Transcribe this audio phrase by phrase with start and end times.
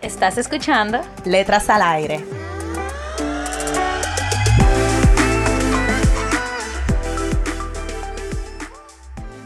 [0.00, 1.00] ¿Estás escuchando?
[1.24, 2.24] Letras al aire.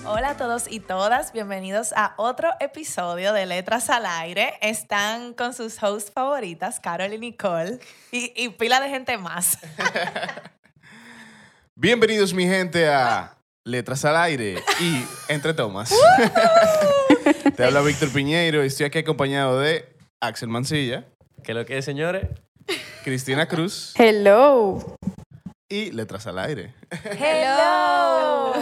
[0.04, 4.52] Hola a todos y todas, bienvenidos a otro episodio de Letras al Aire.
[4.60, 7.78] Están con sus hosts favoritas, Carol y Nicole,
[8.10, 9.56] y, y pila de gente más.
[11.74, 15.94] Bienvenidos mi gente a Letras al Aire y Entre Tomas.
[17.56, 19.92] Te habla Víctor Piñeiro y estoy aquí acompañado de
[20.22, 21.04] Axel Mancilla,
[21.42, 22.28] ¿Qué es lo que es, señores?
[23.02, 24.96] Cristina Cruz Hello.
[25.68, 26.72] y Letras al Aire.
[27.18, 28.54] ¡Hello!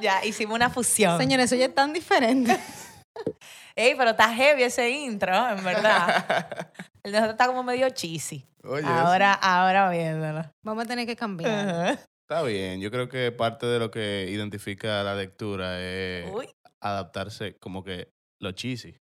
[0.00, 1.18] ya, hicimos una fusión.
[1.18, 2.58] Señores, oye tan diferente.
[3.76, 6.72] Ey, pero está heavy ese intro, en verdad.
[7.02, 8.46] El de nosotros está como medio cheesy.
[8.64, 10.50] Oye, ahora, ahora viéndolo.
[10.64, 11.98] Vamos a tener que cambiar.
[12.22, 12.80] Está bien.
[12.80, 16.48] Yo creo que parte de lo que identifica la lectura es Uy.
[16.80, 18.96] adaptarse como que lo cheesy.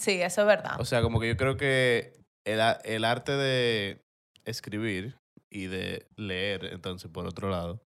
[0.00, 0.80] Sí, eso es verdad.
[0.80, 2.14] O sea, como que yo creo que
[2.46, 4.00] el, el arte de
[4.44, 5.16] escribir
[5.52, 7.82] y de leer, entonces, por otro lado,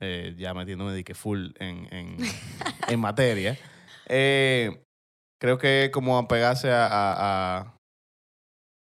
[0.00, 2.16] eh, ya metiéndome de que full en, en,
[2.88, 3.58] en materia,
[4.08, 4.82] eh,
[5.40, 7.76] creo que como apegarse a, a- a-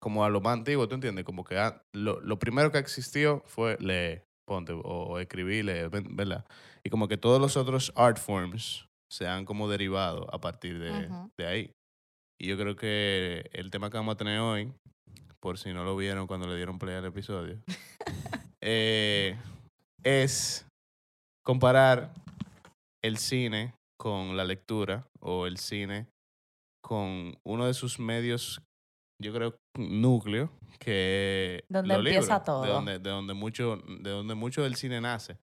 [0.02, 1.24] como a lo más antiguo, ¿tú entiendes?
[1.24, 5.90] Como que ah, lo, lo primero que existió fue leer, ponte, o, o escribir, leer,
[5.90, 6.46] ¿verdad?
[6.84, 11.08] Y como que todos los otros art forms se han como derivado a partir de,
[11.40, 11.72] de ahí.
[12.44, 14.70] Y yo creo que el tema que vamos a tener hoy,
[15.40, 17.58] por si no lo vieron cuando le dieron play al episodio,
[18.62, 19.38] eh,
[20.04, 20.68] es
[21.46, 22.14] comparar
[23.02, 26.08] el cine con la lectura o el cine
[26.84, 28.62] con uno de sus medios,
[29.22, 32.64] yo creo, núcleo, que Donde empieza libros, todo.
[32.64, 35.38] De donde, de donde mucho, de donde mucho del cine nace.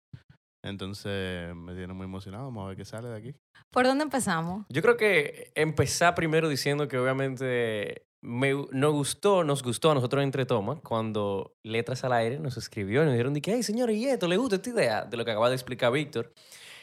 [0.63, 2.45] Entonces me tiene muy emocionado.
[2.45, 3.35] Vamos a ver qué sale de aquí.
[3.71, 4.67] ¿Por dónde empezamos?
[4.69, 10.23] Yo creo que empezar primero diciendo que obviamente me, nos gustó, nos gustó a nosotros
[10.23, 13.97] entre tomas cuando Letras al Aire nos escribió y nos dijeron de que, hey, señores,
[13.97, 14.29] ¿y esto?
[14.29, 15.05] ¿Le gusta esta idea?
[15.05, 16.33] De lo que acaba de explicar Víctor.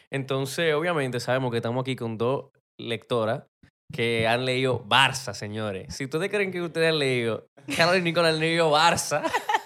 [0.10, 3.44] Entonces, obviamente, sabemos que estamos aquí con dos lectoras
[3.92, 5.96] que han leído Barça, señores.
[5.96, 9.24] Si ustedes creen que ustedes han leído, Carol y Nicolás han leído Barça.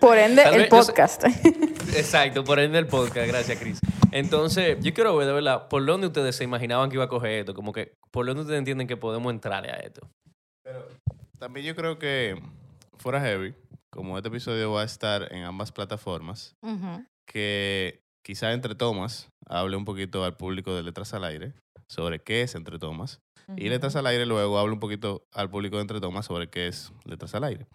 [0.00, 1.24] Por ende, Tal el vez yo sé- podcast.
[1.96, 3.80] Exacto, por ende el podcast, gracias Chris.
[4.12, 7.32] Entonces, yo quiero ver, de verdad, por dónde ustedes se imaginaban que iba a coger
[7.40, 10.08] esto, como que, por dónde ustedes entienden que podemos entrarle a esto.
[11.38, 12.40] También yo creo que
[12.98, 13.54] fuera heavy,
[13.90, 16.54] como este episodio va a estar en ambas plataformas,
[17.26, 21.52] que quizá entre tomas hable un poquito al público de Letras al Aire
[21.88, 23.20] sobre qué es Entre Tomas.
[23.56, 26.68] Y Letras al Aire luego hable un poquito al público de Entre Tomas sobre qué
[26.68, 27.66] es Letras al Aire.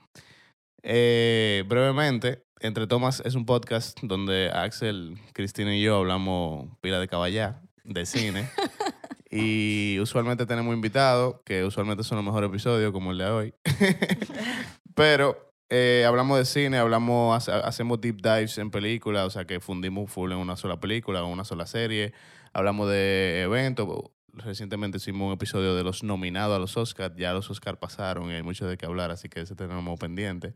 [0.88, 7.08] Eh, brevemente, Entre Tomas es un podcast donde Axel, Cristina y yo hablamos pila de
[7.08, 8.48] caballá, de cine.
[9.32, 13.54] y usualmente tenemos invitados, que usualmente son los mejores episodios, como el de hoy.
[14.96, 19.60] Pero eh, hablamos de cine, hablamos, hace- hacemos deep dives en películas, o sea que
[19.60, 22.14] fundimos full en una sola película, en una sola serie.
[22.54, 23.88] Hablamos de eventos.
[24.36, 27.16] Recientemente hicimos un episodio de los nominados a los Oscars.
[27.16, 30.54] Ya los Oscars pasaron y hay mucho de qué hablar, así que ese tenemos pendiente.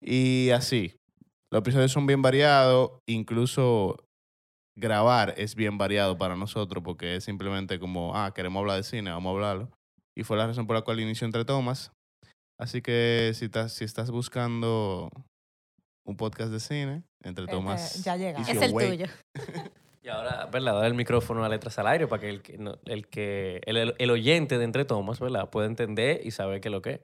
[0.00, 0.96] Y así,
[1.50, 3.96] los episodios son bien variados, incluso
[4.74, 9.10] grabar es bien variado para nosotros porque es simplemente como, ah, queremos hablar de cine,
[9.10, 9.70] vamos a hablarlo.
[10.16, 11.92] Y fue la razón por la cual inició Entre Tomas.
[12.58, 15.10] Así que si estás, si estás buscando
[16.06, 18.02] un podcast de cine, Entre Este, Tomas...
[18.02, 18.40] ya llega.
[18.40, 18.96] Es el way.
[18.96, 19.06] tuyo.
[20.04, 20.74] Y ahora, ¿verdad?
[20.74, 22.42] Dar el micrófono a Letras al Aire para que el,
[22.86, 25.48] el, que, el, el- oyente de Entre Tomas, ¿verdad?
[25.48, 27.00] Pueda entender y saber qué es lo que es.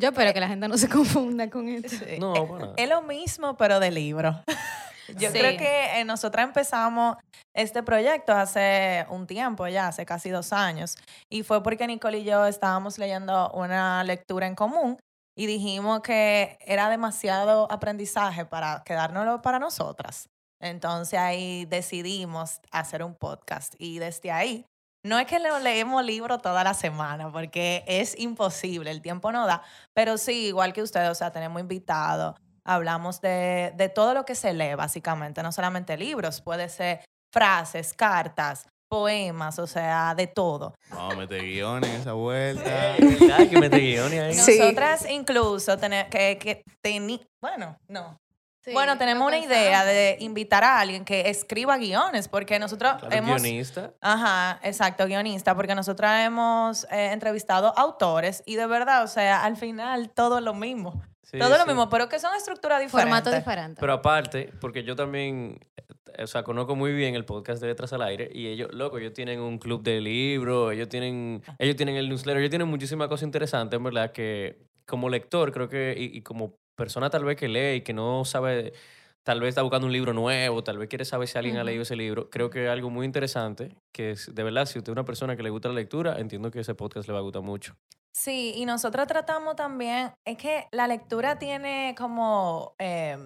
[0.00, 1.88] Yo espero que la gente no se confunda con esto.
[1.90, 2.18] Sí.
[2.18, 2.72] No, bueno.
[2.76, 4.42] Es lo mismo, pero de libro.
[5.18, 5.38] Yo Sí.
[5.38, 7.16] creo que eh, nosotras empezamos
[7.54, 10.96] este proyecto hace un tiempo ya, hace casi dos años.
[11.28, 14.98] Y fue porque Nicole y yo estábamos leyendo una lectura en común
[15.36, 20.28] y dijimos que era demasiado aprendizaje para quedárnoslo para nosotras.
[20.60, 24.66] Entonces ahí decidimos hacer un podcast y desde ahí
[25.04, 29.46] no es que le- leemos libros toda la semana porque es imposible, el tiempo no
[29.46, 29.62] da,
[29.94, 32.34] pero sí, igual que ustedes, o sea, tenemos invitados,
[32.66, 37.00] hablamos de, de todo lo que se lee básicamente, no solamente libros, puede ser
[37.32, 40.74] frases, cartas, poemas, o sea, de todo.
[40.90, 42.92] A meter guiones en esa vuelta.
[43.36, 44.34] Ay, que mete guiones ahí.
[44.34, 44.58] Sí.
[44.58, 48.18] Nosotras incluso tenemos que, que teni- bueno, no.
[48.62, 53.16] Sí, bueno, tenemos una idea de invitar a alguien que escriba guiones, porque nosotros Claro,
[53.16, 53.42] hemos...
[53.42, 53.94] guionista.
[54.02, 59.56] Ajá, exacto, guionista, porque nosotros hemos eh, entrevistado autores y de verdad, o sea, al
[59.56, 61.02] final todo es lo mismo.
[61.22, 63.08] Sí, todo lo mismo, pero que son estructuras diferentes.
[63.08, 63.80] Formato diferente.
[63.80, 65.58] Pero aparte, porque yo también,
[66.18, 69.14] o sea, conozco muy bien el podcast de Letras al Aire y ellos, loco, ellos
[69.14, 73.22] tienen un club de libros, ellos tienen, ellos tienen el newsletter, ellos tienen muchísimas cosas
[73.22, 77.46] interesantes, en verdad, que como lector creo que, y, y como persona tal vez que
[77.46, 78.72] lee y que no sabe,
[79.22, 81.82] tal vez está buscando un libro nuevo, tal vez quiere saber si alguien ha leído
[81.82, 84.94] ese libro, creo que es algo muy interesante, que es, de verdad, si usted es
[84.94, 87.42] una persona que le gusta la lectura, entiendo que ese podcast le va a gustar
[87.42, 87.76] mucho.
[88.12, 93.18] Sí, y nosotros tratamos también, es que la lectura tiene como eh,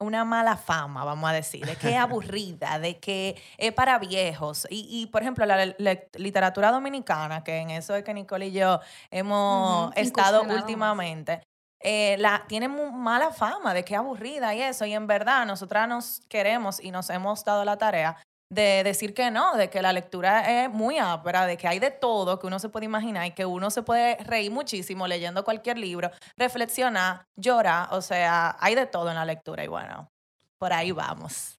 [0.00, 4.66] una mala fama, vamos a decir, de que es aburrida, de que es para viejos.
[4.68, 5.74] Y, y, por ejemplo, la
[6.14, 8.80] literatura dominicana, que en eso es que Nicole y yo
[9.12, 11.40] hemos estado últimamente,
[11.82, 14.84] eh, la, tiene mu- mala fama de que aburrida y eso.
[14.86, 18.16] Y en verdad, nosotras nos queremos y nos hemos dado la tarea
[18.52, 21.92] de decir que no, de que la lectura es muy ápera, de que hay de
[21.92, 25.78] todo que uno se puede imaginar y que uno se puede reír muchísimo leyendo cualquier
[25.78, 30.08] libro, reflexionar, llorar, o sea, hay de todo en la lectura y bueno,
[30.58, 31.58] por ahí vamos.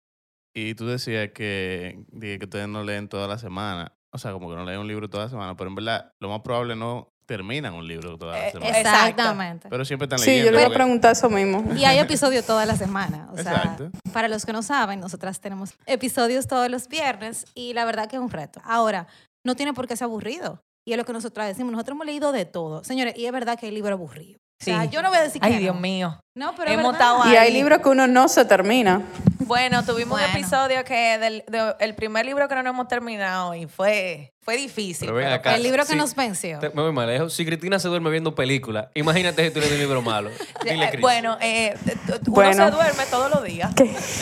[0.53, 3.94] Y tú decías que, que ustedes no leen toda la semana.
[4.13, 5.56] O sea, como que no leen un libro toda la semana.
[5.56, 8.78] Pero en verdad, lo más probable no terminan un libro toda la Eh, semana.
[8.80, 9.68] Exactamente.
[9.69, 10.51] Pero siempre están Sí, yo leyendo.
[10.57, 11.63] le iba a preguntar eso mismo.
[11.75, 13.30] Y hay episodios toda la semana.
[13.31, 13.89] O sea, Exacto.
[14.12, 18.18] para los que no saben, nosotras tenemos episodios todos los viernes y la verdad que
[18.18, 18.62] es un reto.
[18.66, 19.07] Ahora,
[19.45, 20.60] no tiene por qué ser aburrido.
[20.86, 21.72] Y es lo que nosotras decimos.
[21.72, 22.83] Nosotros hemos leído de todo.
[22.83, 24.38] Señores, y es verdad que hay libros aburridos.
[24.62, 24.89] O sea, Sí.
[24.92, 25.60] yo no voy a decir que Ay, no.
[25.60, 26.19] Dios mío.
[26.38, 29.01] No, pero Hemos estado Y hay libros que uno no se termina.
[29.45, 30.27] Bueno, tuvimos Bueno.
[30.33, 34.33] un episodio que del de- el primer libro que no nos hemos terminado y fue,
[34.41, 35.07] fue difícil.
[35.07, 35.55] Pero ven pero acá.
[35.55, 35.97] El libro que Sí.
[35.97, 36.59] nos venció.
[36.59, 37.33] Te- Me voy más lejos.
[37.33, 40.29] Si Cristina se duerme viendo películas, imagínate si tú lees un libro malo.
[40.63, 40.97] Dile, Eh.
[41.01, 42.65] Bueno, eh, t- uno Bueno.
[42.65, 43.73] se duerme todos los días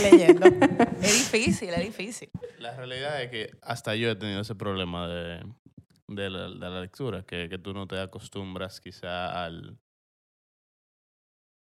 [0.02, 0.46] leyendo.
[1.02, 2.30] es difícil, es difícil.
[2.58, 5.44] La realidad es que hasta yo he tenido ese problema de,
[6.08, 9.78] de, la, de la lectura, que, que tú no te acostumbras quizá al...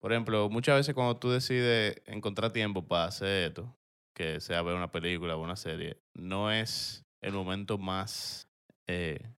[0.01, 3.75] Por ejemplo, muchas veces cuando tú decides encontrar tiempo para hacer esto,
[4.15, 8.47] que sea ver una película o una serie, no es el momento más
[8.88, 9.31] eh,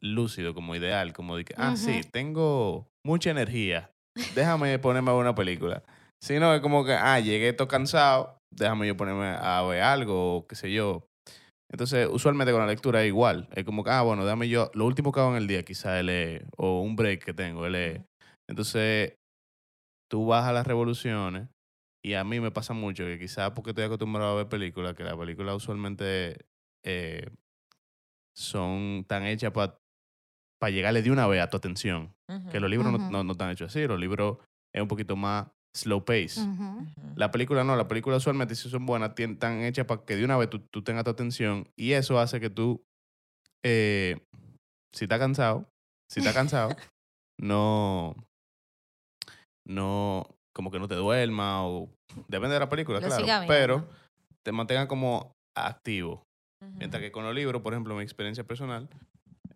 [0.00, 3.90] lúcido, como ideal, como de que, ah, sí, tengo mucha energía,
[4.34, 5.82] déjame ponerme a ver una película.
[6.22, 10.46] Sino es como que, ah, llegué todo cansado, déjame yo ponerme a ver algo, o
[10.46, 11.06] qué sé yo.
[11.72, 13.48] Entonces, usualmente con la lectura es igual.
[13.54, 15.98] Es como que, ah, bueno, déjame yo, lo último que hago en el día quizás
[15.98, 18.04] es leer, o un break que tengo, es leer.
[18.48, 19.14] Entonces,
[20.10, 21.48] tú vas a las revoluciones,
[22.02, 25.04] y a mí me pasa mucho que quizás porque estoy acostumbrado a ver películas, que
[25.04, 26.36] las películas usualmente
[26.84, 27.30] eh,
[28.34, 29.76] son tan hechas para
[30.70, 32.14] llegarle de una vez a tu atención.
[32.50, 34.38] Que los libros no- no, no están hechos así, los libros
[34.74, 35.46] es un poquito más
[35.76, 36.40] slow pace.
[37.16, 40.36] La película no, la película usualmente si son buenas, están hechas para que de una
[40.36, 42.82] vez tú, tú tengas tu atención y eso hace que tú,
[43.62, 44.16] eh,
[44.92, 45.68] si estás cansado,
[46.08, 46.70] si estás cansado,
[47.38, 48.14] no,
[49.66, 51.88] no, como que no te duerma o
[52.28, 53.86] depende de la película, Lo claro, pero
[54.44, 56.22] te mantenga como activo.
[56.76, 58.88] Mientras que con los libros, por ejemplo, mi experiencia personal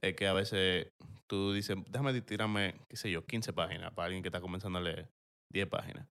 [0.00, 0.88] es que a veces
[1.28, 4.82] tú dices, déjame tirarme, qué sé yo, 15 páginas para alguien que está comenzando a
[4.82, 5.08] leer
[5.52, 6.06] 10 páginas.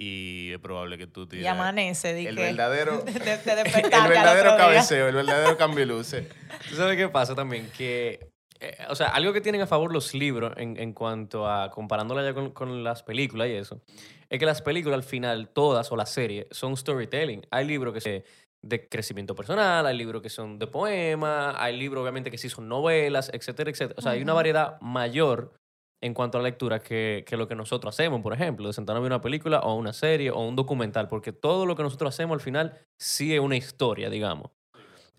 [0.00, 4.08] Y es probable que tú Y tires amanece, di el verdadero, de, de- de el
[4.08, 6.28] verdadero cabeceo, el verdadero cambio de luces.
[6.68, 7.68] ¿Tú sabes qué pasa también?
[7.76, 11.70] Que, eh, o sea, algo que tienen a favor los libros en, en cuanto a
[11.70, 13.80] comparándola ya con, con las películas y eso,
[14.28, 17.46] es que las películas al final, todas o las series, son storytelling.
[17.50, 18.22] Hay libros que son
[18.62, 22.68] de crecimiento personal, hay libros que son de poemas, hay libros obviamente que sí son
[22.68, 23.94] novelas, etcétera, etcétera.
[23.98, 25.54] O sea, hay una variedad mayor
[26.00, 29.00] en cuanto a la lectura que, que lo que nosotros hacemos, por ejemplo, de sentarnos
[29.00, 32.14] a ver una película o una serie o un documental, porque todo lo que nosotros
[32.14, 34.50] hacemos al final sí es una historia, digamos.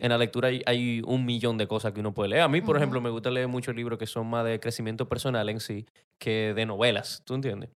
[0.02, 2.42] En la lectura hay, hay un millón de cosas que uno puede leer.
[2.44, 5.50] A mí, por ejemplo, me gusta leer muchos libros que son más de crecimiento personal
[5.50, 5.86] en sí
[6.18, 7.70] que de novelas, ¿tú entiendes?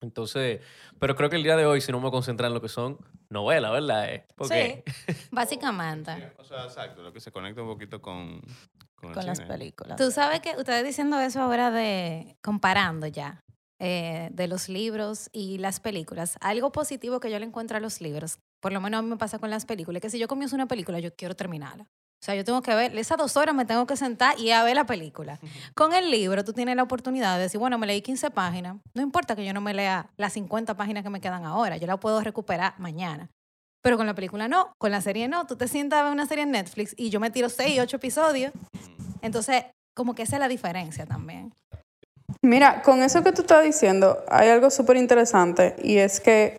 [0.00, 0.60] Entonces,
[0.98, 2.98] pero creo que el día de hoy, si no me concentrar en lo que son
[3.30, 4.12] novelas, ¿verdad?
[4.12, 4.84] Eh, Porque
[5.30, 6.32] Básicamente.
[6.36, 8.42] O sea, exacto, lo que se conecta un poquito con,
[8.94, 9.48] con, Con las cine.
[9.48, 9.96] películas.
[9.96, 13.42] Tú sabes que ustedes diciendo eso ahora de comparando ya
[13.86, 18.00] eh, de los libros y las películas, algo positivo que yo le encuentro a los
[18.00, 20.56] libros, por lo menos a mí me pasa con las películas, que si yo comienzo
[20.56, 21.84] una película, yo quiero terminarla.
[21.84, 24.64] O sea, yo tengo que ver, esas dos horas me tengo que sentar y a
[24.64, 25.38] ver la película.
[25.74, 29.02] Con el libro tú tienes la oportunidad de decir, bueno, me leí 15 páginas, no
[29.02, 32.00] importa que yo no me lea las 50 páginas que me quedan ahora, yo la
[32.00, 33.28] puedo recuperar mañana.
[33.82, 35.46] Pero con la película no, con la serie no.
[35.46, 37.96] Tú te sientas a ver una serie en Netflix y yo me tiro seis, ocho
[37.98, 38.50] episodios.
[39.20, 41.52] Entonces, como que esa es la diferencia también.
[42.42, 46.56] Mira, con eso que tú estás diciendo, hay algo súper interesante y es que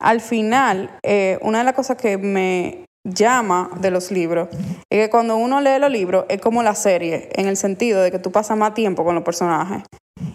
[0.00, 4.48] al final, eh, una de las cosas que me llama de los libros
[4.90, 8.10] es que cuando uno lee los libros es como la serie, en el sentido de
[8.10, 9.82] que tú pasas más tiempo con los personajes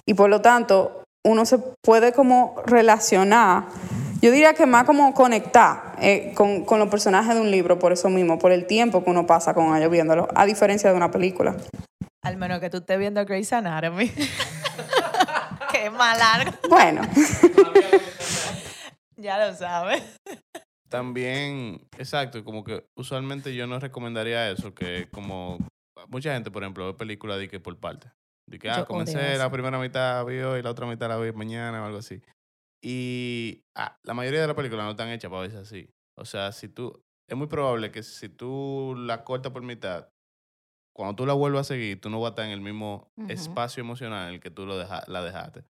[0.05, 3.65] y por lo tanto uno se puede como relacionar,
[4.22, 7.91] yo diría que más como conectar eh, con, con los personajes de un libro por
[7.91, 11.12] eso mismo, por el tiempo que uno pasa con ellos viéndolo, a diferencia de una
[11.12, 11.55] película.
[12.24, 14.12] Al menos que tú estés viendo Grey's Anatomy.
[15.79, 16.51] que es más largo.
[16.69, 17.01] Bueno,
[19.17, 20.03] Ya lo sabes.
[20.89, 25.57] También, exacto, como que usualmente yo no recomendaría eso, que como
[26.07, 28.12] mucha gente, por ejemplo, ve películas de que por parte.
[28.48, 31.81] De que, ah, comencé la primera mitad vi hoy, la otra mitad la vi mañana
[31.81, 32.22] o algo así.
[32.81, 35.89] Y ah, la mayoría de las películas no están hechas para verse así.
[36.15, 40.10] O sea, si tú, es muy probable que si tú la cortas por mitad,
[40.98, 43.82] cuando tú la vuelvas a seguir, tú no vas a estar en el mismo espacio
[43.82, 45.63] emocional en el que tú lo deja- la dejaste.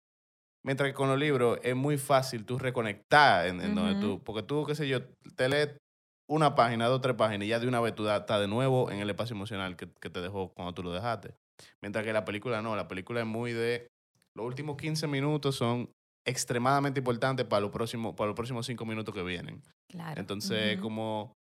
[0.64, 4.44] Mientras que con los libros es muy fácil tú reconectar en, en donde tú, porque
[4.44, 5.00] tú, qué sé yo,
[5.36, 5.78] te lees
[6.30, 9.00] una página, dos, tres páginas y ya de una vez tú estás de nuevo en
[9.00, 11.34] el espacio emocional que, que te dejó cuando tú lo dejaste.
[11.82, 13.88] Mientras que la película no, la película es muy de,
[14.36, 15.90] los últimos 15 minutos son
[16.28, 19.62] extremadamente importantes para los próximos, para los próximos 5 minutos que vienen.
[19.90, 20.20] Claro.
[20.20, 20.84] Entonces, Ujú.
[20.84, 21.34] como,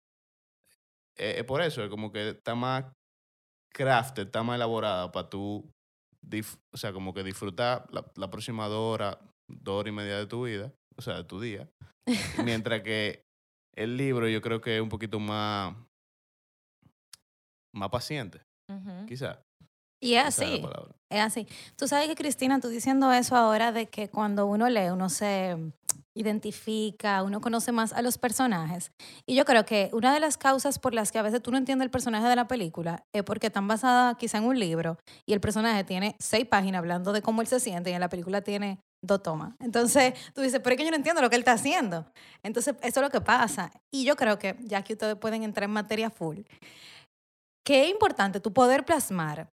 [1.17, 2.85] eh, es por eso, es como que está más
[3.75, 5.71] crafted, está más elaborada para tú,
[6.73, 10.26] o sea, como que disfrutar la, la próxima dos horas, dos horas y media de
[10.26, 11.69] tu vida, o sea, de tu día.
[12.45, 13.23] Mientras que
[13.76, 15.75] el libro yo creo que es un poquito más,
[17.75, 18.40] más paciente,
[18.71, 19.07] Ujú.
[19.07, 19.38] quizás.
[20.05, 20.63] Y es así.
[21.11, 21.47] Es así.
[21.77, 25.57] Tú sabes que, Cristina, tú diciendo eso ahora de que cuando uno lee, uno se
[26.15, 28.93] identifica, uno conoce más a los personajes.
[29.27, 31.57] Y yo creo que una de las causas por las que a veces tú no
[31.57, 35.33] entiendes el personaje de la película es porque están basada quizá en un libro y
[35.33, 38.43] el personaje tiene seis páginas hablando de cómo él se siente y en la película
[38.43, 39.55] tiene dos tomas.
[39.59, 42.07] Entonces tú dices, pero es que yo no entiendo lo que él está haciendo.
[42.43, 43.73] Entonces eso es lo que pasa.
[43.93, 46.41] Y yo creo que ya que ustedes pueden entrar en materia full,
[47.65, 49.49] que es importante tu poder plasmar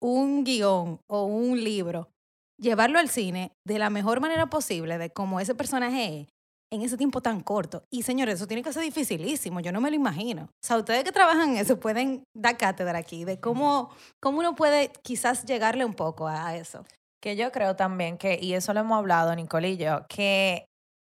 [0.00, 2.10] un guion o un libro,
[2.58, 6.28] llevarlo al cine de la mejor manera posible, de cómo ese personaje es,
[6.70, 7.84] en ese tiempo tan corto.
[7.90, 10.44] Y señores, eso tiene que ser dificilísimo, yo no me lo imagino.
[10.44, 13.90] O sea, ustedes que trabajan en eso pueden dar cátedra aquí de cómo,
[14.20, 16.84] cómo uno puede quizás llegarle un poco a eso.
[17.20, 20.66] Que yo creo también que, y eso lo hemos hablado, Nicole y yo, que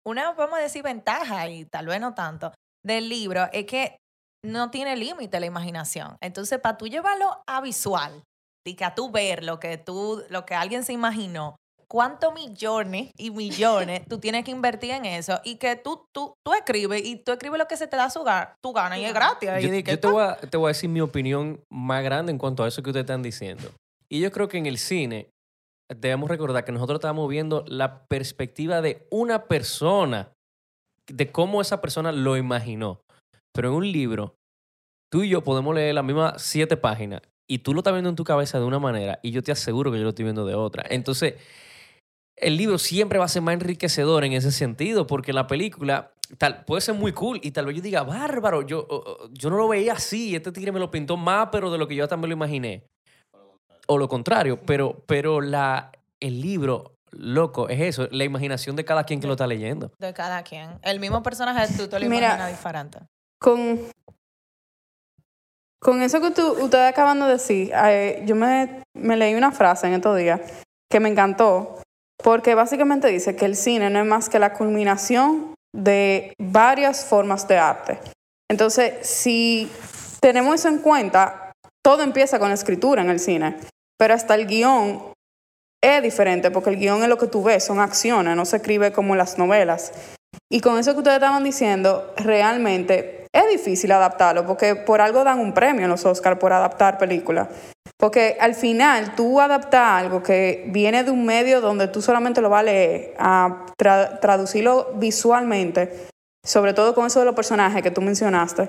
[0.06, 3.96] una, podemos decir, ventaja, y tal vez no tanto, del libro es que
[4.42, 6.16] no tiene límite la imaginación.
[6.22, 8.22] Entonces, para tú llevarlo a visual,
[8.66, 11.56] y que a tú ver lo que, tú, lo que alguien se imaginó,
[11.88, 16.52] cuántos millones y millones tú tienes que invertir en eso y que tú, tú, tú
[16.54, 19.12] escribes y tú escribes lo que se te da su ga- tu gana y es
[19.14, 19.48] gratis.
[19.58, 22.04] Y Yo, di que yo te, voy a, te voy a decir mi opinión más
[22.04, 23.70] grande en cuanto a eso que ustedes están diciendo.
[24.08, 25.30] Y yo creo que en el cine
[25.92, 30.32] debemos recordar que nosotros estamos viendo la perspectiva de una persona,
[31.08, 33.00] de cómo esa persona lo imaginó.
[33.52, 34.34] Pero en un libro,
[35.10, 38.14] tú y yo podemos leer las mismas siete páginas y tú lo estás viendo en
[38.14, 40.54] tu cabeza de una manera y yo te aseguro que yo lo estoy viendo de
[40.54, 40.84] otra.
[40.88, 41.34] Entonces,
[42.36, 46.64] el libro siempre va a ser más enriquecedor en ese sentido, porque la película tal,
[46.64, 48.86] puede ser muy cool y tal vez yo diga, bárbaro, yo,
[49.32, 51.96] yo no lo veía así, este tigre me lo pintó más, pero de lo que
[51.96, 52.84] yo también lo imaginé.
[53.88, 55.90] O lo contrario, pero, pero la,
[56.20, 59.90] el libro, loco, es eso, la imaginación de cada quien que lo está leyendo.
[59.98, 60.78] De cada quien.
[60.82, 62.98] El mismo personaje tú te lo Mira, imaginas diferente.
[63.40, 63.80] con,
[65.80, 67.72] con eso que tú, ustedes acaban de decir,
[68.24, 70.40] yo me, leí una frase en estos días
[70.90, 71.80] que me encantó,
[72.22, 77.48] porque básicamente dice que el cine no es más que la culminación de varias formas
[77.48, 77.98] de arte.
[78.50, 79.70] Entonces, si
[80.20, 83.56] tenemos eso en cuenta, todo empieza con la escritura en el cine,
[83.98, 85.12] pero hasta el guion
[85.82, 88.92] es diferente, porque el guion es lo que tú ves, son acciones, no se escribe
[88.92, 89.92] como las novelas.
[90.52, 95.38] Y con eso que ustedes estaban diciendo, realmente es difícil adaptarlo, porque por algo dan
[95.38, 97.48] un premio en los Oscars por adaptar películas.
[97.98, 102.48] Porque al final tú adaptar algo que viene de un medio donde tú solamente lo
[102.48, 106.06] vas a leer, a tra- traducirlo visualmente,
[106.44, 108.68] sobre todo con eso de los personajes que tú mencionaste,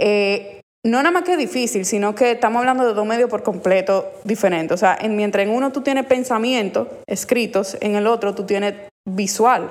[0.00, 3.42] eh, no nada más que es difícil, sino que estamos hablando de dos medios por
[3.42, 4.74] completo diferentes.
[4.74, 8.74] O sea, en, mientras en uno tú tienes pensamientos escritos, en el otro tú tienes
[9.08, 9.70] visual.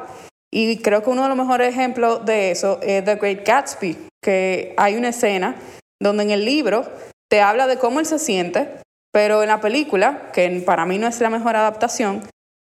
[0.51, 4.73] Y creo que uno de los mejores ejemplos de eso es The Great Gatsby, que
[4.77, 5.55] hay una escena
[6.01, 6.91] donde en el libro
[7.29, 8.69] te habla de cómo él se siente,
[9.11, 12.23] pero en la película, que para mí no es la mejor adaptación,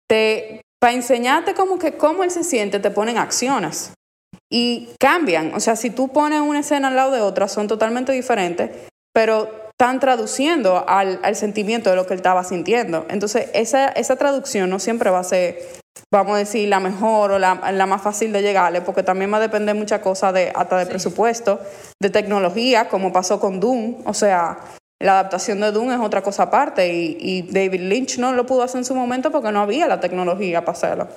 [0.07, 3.93] te, para enseñarte como que cómo él se siente, te ponen acciones.
[4.51, 5.55] y cambian.
[5.55, 8.71] O sea, si tú pones una escena al lado de otra, son totalmente diferentes,
[9.13, 13.07] pero están traduciendo al, sentimiento de lo que él estaba sintiendo.
[13.09, 15.59] Entonces, esa, esa traducción no siempre va a ser,
[16.13, 19.39] vamos a decir, la mejor o la, la más fácil de llegarle, porque también va
[19.39, 21.61] a depender muchas cosas de, hasta de presupuesto,
[22.01, 24.03] de tecnología, como pasó con Doom.
[24.05, 24.59] O sea,
[25.01, 28.63] la adaptación de Doom es otra cosa aparte y, y David Lynch no lo pudo
[28.63, 31.09] hacer en su momento porque no había la tecnología para hacerlo.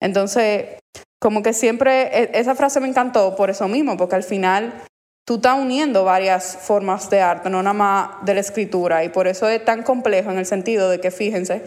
[0.00, 0.78] Entonces,
[1.20, 4.82] como que siempre, e- esa frase me encantó por eso mismo, porque al final
[5.26, 9.26] tú estás uniendo varias formas de arte, no nada más de la escritura, y por
[9.26, 11.62] eso es tan complejo en el sentido de que fíjense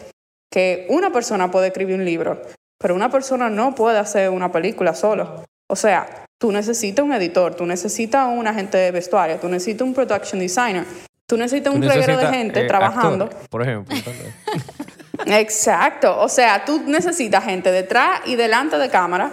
[0.52, 2.42] que una persona puede escribir un libro,
[2.78, 5.46] pero una persona no puede hacer una película solo.
[5.70, 9.94] O sea, tú necesitas un editor, tú necesitas un agente de vestuario, tú necesitas un
[9.94, 10.86] production designer,
[11.28, 13.30] tú necesitas Tú un reguero de gente eh, trabajando.
[13.50, 13.96] por ejemplo.
[15.26, 19.32] Exacto, o sea, tú necesitas gente detrás y delante de cámara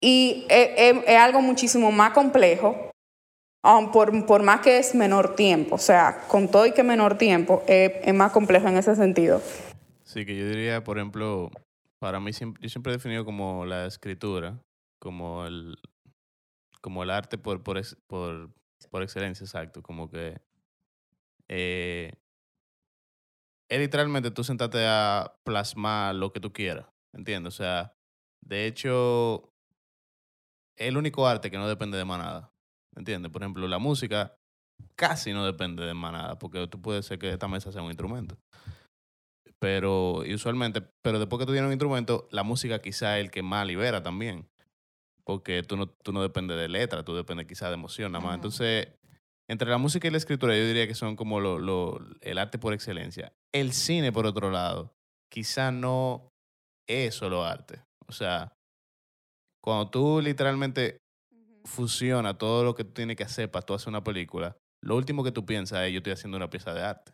[0.00, 2.90] y es, es- es algo muchísimo más complejo,
[3.62, 7.18] um, por, por más que es menor tiempo, o sea, con todo y que menor
[7.18, 9.42] tiempo, es, es más complejo en ese sentido.
[10.10, 11.52] Sí, que yo diría, por ejemplo,
[12.00, 14.60] para mí yo siempre he definido como la escritura,
[14.98, 15.78] como el,
[16.80, 18.52] como el arte por, por, por,
[18.90, 19.82] por excelencia, exacto.
[19.84, 20.40] Como que
[21.46, 22.12] eh,
[23.68, 27.54] es literalmente tú sentarte a plasmar lo que tú quieras, ¿entiendes?
[27.54, 27.94] O sea,
[28.40, 29.52] de hecho,
[30.74, 32.52] es el único arte que no depende de manada,
[32.96, 33.30] ¿entiendes?
[33.30, 34.34] Por ejemplo, la música
[34.96, 38.36] casi no depende de manada, porque tú puedes ser que esta mesa sea un instrumento.
[39.60, 43.30] Pero y usualmente, pero después que tú tienes un instrumento, la música quizá es el
[43.30, 44.48] que más libera también.
[45.24, 48.34] Porque tú no, tú no dependes de letra, tú dependes quizá de emoción nada más.
[48.36, 48.88] Entonces,
[49.48, 52.58] entre la música y la escritura, yo diría que son como lo, lo- el arte
[52.58, 53.32] por excelencia.
[53.52, 54.94] El cine, por otro lado,
[55.30, 56.30] quizá no
[56.88, 57.82] es solo arte.
[58.08, 58.52] O sea,
[59.62, 60.98] cuando tú literalmente
[61.64, 65.22] fusionas todo lo que tú tienes que hacer para tú hacer una película, lo último
[65.22, 67.12] que tú piensas es yo estoy haciendo una pieza de arte.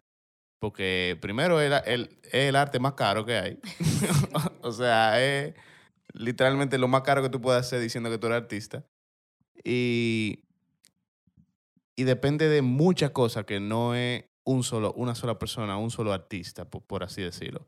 [0.60, 3.58] Porque primero es el, el- es el arte más caro que hay.
[4.62, 5.54] o sea, es
[6.14, 8.84] literalmente lo más caro que tú puedes hacer diciendo que tú eres artista.
[9.64, 10.40] Y,
[11.96, 16.12] y depende de muchas cosas que no es un solo, una sola persona, un solo
[16.12, 17.66] artista, por, por así decirlo.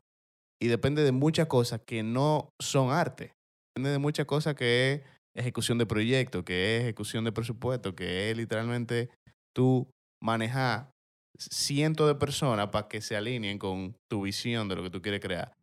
[0.60, 3.32] Y depende de muchas cosas que no son arte.
[3.74, 5.02] Depende de muchas cosas que es
[5.34, 9.10] ejecución de proyectos, que es ejecución de presupuesto, que es literalmente
[9.54, 9.88] tú
[10.22, 10.90] manejar
[11.38, 15.20] cientos de personas para que se alineen con tu visión de lo que tú quieres
[15.20, 15.54] crear.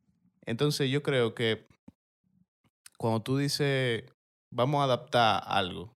[0.46, 1.68] Entonces yo creo que
[2.98, 4.04] cuando tú dices,
[4.52, 5.94] vamos a adaptar algo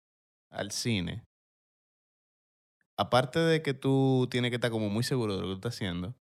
[0.50, 1.24] al cine,
[2.96, 5.74] aparte de que tú tienes que estar como muy seguro de lo que tú estás
[5.74, 6.14] haciendo,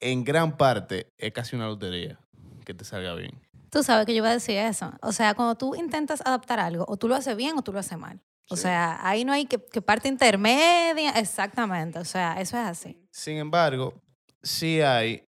[0.00, 2.18] en gran parte es casi una lotería
[2.64, 3.40] que te salga bien.
[3.70, 4.92] Tú sabes que yo iba a decir eso.
[5.02, 7.78] O sea, cuando tú intentas adaptar algo, o tú lo haces bien o tú lo
[7.78, 8.20] haces mal.
[8.48, 11.10] O sea, ahí no hay que, que parte intermedia.
[11.12, 11.98] Exactamente.
[11.98, 12.96] O sea, eso es así.
[13.12, 13.94] Sin embargo,
[14.42, 15.24] sí hay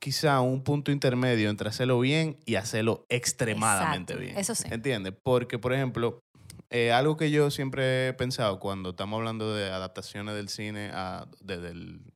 [0.00, 4.38] quizá un punto intermedio entre hacerlo bien y hacerlo extremadamente Exacto, bien.
[4.38, 4.68] eso sí.
[4.70, 5.14] ¿Entiendes?
[5.22, 6.20] Porque, por ejemplo,
[6.70, 11.26] eh, algo que yo siempre he pensado cuando estamos hablando de adaptaciones del cine a,
[11.40, 12.12] de, del-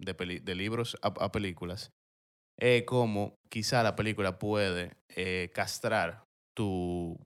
[0.00, 1.90] de, peli- de libros a, a películas,
[2.58, 6.24] es como quizá la película puede eh, castrar
[6.56, 7.18] tu,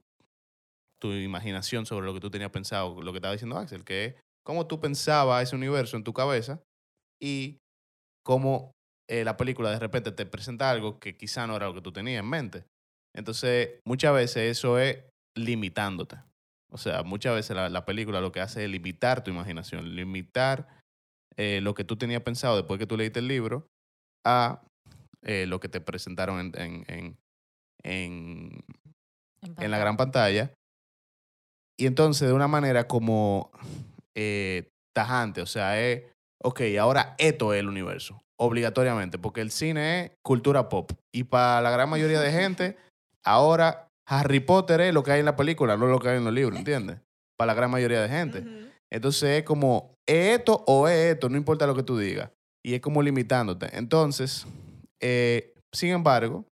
[1.00, 4.14] tu imaginación sobre lo que tú tenías pensado, lo que estaba diciendo Axel, que es
[4.44, 6.61] cómo tú pensabas ese universo en tu cabeza
[7.22, 7.58] y
[8.24, 8.72] cómo
[9.08, 11.92] eh, la película de repente te presenta algo que quizá no era lo que tú
[11.92, 12.64] tenías en mente.
[13.14, 14.98] Entonces, muchas veces eso es
[15.37, 16.16] limitándote.
[16.70, 20.68] O sea, muchas veces la, la película lo que hace es limitar tu imaginación, limitar
[21.37, 23.66] eh, lo que tú tenías pensado después que tú leíste el libro
[24.26, 24.62] a
[25.22, 27.16] eh, lo que te presentaron en, en, en,
[27.82, 28.64] en,
[29.56, 30.52] en la gran pantalla.
[31.78, 33.50] Y entonces, de una manera como
[34.16, 36.02] eh, tajante, o sea, es,
[36.42, 40.90] ok, ahora esto es el universo, obligatoriamente, porque el cine es cultura pop.
[41.14, 42.76] Y para la gran mayoría de gente,
[43.24, 46.24] ahora Harry Potter es lo que hay en la película, no lo que hay en
[46.24, 46.98] los libros, ¿entiendes?
[47.38, 48.44] Para la gran mayoría de gente.
[48.90, 51.28] Entonces es como, ¿es esto o es esto?
[51.28, 52.30] No importa lo que tú digas.
[52.64, 53.68] Y es como limitándote.
[53.76, 54.46] Entonces,
[55.00, 56.44] eh, sin embargo,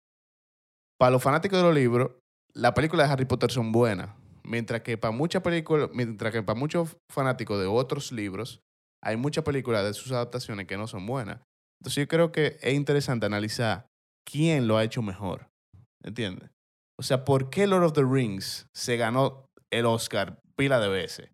[0.98, 2.12] para los fanáticos de los libros,
[2.54, 4.10] las películas de Harry Potter son buenas.
[4.46, 8.62] Mientras que para muchas películas, mientras que para muchos fanáticos de otros libros,
[9.02, 11.40] hay muchas películas de sus adaptaciones que no son buenas.
[11.80, 13.86] Entonces yo creo que es interesante analizar
[14.24, 15.48] quién lo ha hecho mejor.
[16.02, 16.50] ¿Entiendes?
[16.98, 21.30] O sea, ¿por qué Lord of the Rings se ganó el Oscar pila de veces?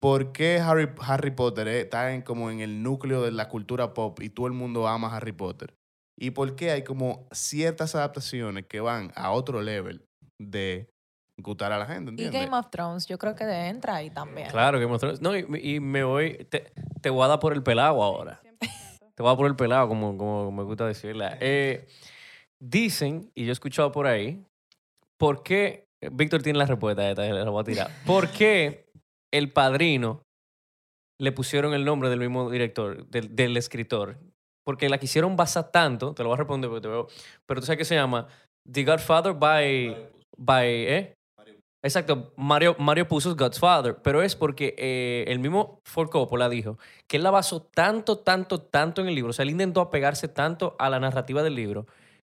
[0.00, 4.20] ¿Por qué Harry, Harry Potter está en, como en el núcleo de la cultura pop
[4.20, 5.74] y todo el mundo ama Harry Potter?
[6.18, 10.04] ¿Y por qué hay como ciertas adaptaciones que van a otro level
[10.38, 10.91] de
[11.38, 12.42] gustar a la gente, Y ¿entiendes?
[12.42, 14.48] Game of Thrones, yo creo que entra ahí también.
[14.50, 15.20] Claro, Game of Thrones.
[15.20, 16.46] No, y, y me voy.
[16.50, 18.40] Te, te voy a dar por el pelado ahora.
[19.14, 21.36] Te voy a dar por el pelado, como, como me gusta decirla.
[21.40, 21.86] Eh,
[22.60, 24.44] dicen, y yo he escuchado por ahí,
[25.18, 25.86] ¿por qué?
[26.10, 27.90] Víctor tiene la respuesta, esta la voy a tirar.
[28.06, 28.90] ¿Por qué
[29.32, 30.22] el padrino
[31.20, 34.18] le pusieron el nombre del mismo director, del, del escritor?
[34.64, 37.06] Porque la quisieron basar tanto, te lo voy a responder porque te veo,
[37.46, 38.28] pero tú sabes que se llama
[38.70, 41.14] The Godfather by, by ¿eh?
[41.84, 47.16] Exacto, Mario, Mario puso Godfather, pero es porque eh, el mismo Ford Coppola dijo que
[47.16, 50.76] él la basó tanto, tanto, tanto en el libro, o sea, él intentó apegarse tanto
[50.78, 51.86] a la narrativa del libro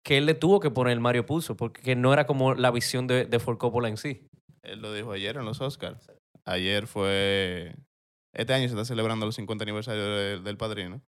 [0.05, 3.25] que él le tuvo que poner Mario puso, porque no era como la visión de,
[3.25, 4.27] de Ford Coppola en sí.
[4.63, 6.13] Él lo dijo ayer en los Oscars.
[6.45, 7.75] Ayer fue...
[8.33, 11.03] Este año se está celebrando los 50 aniversarios de- del Padrino.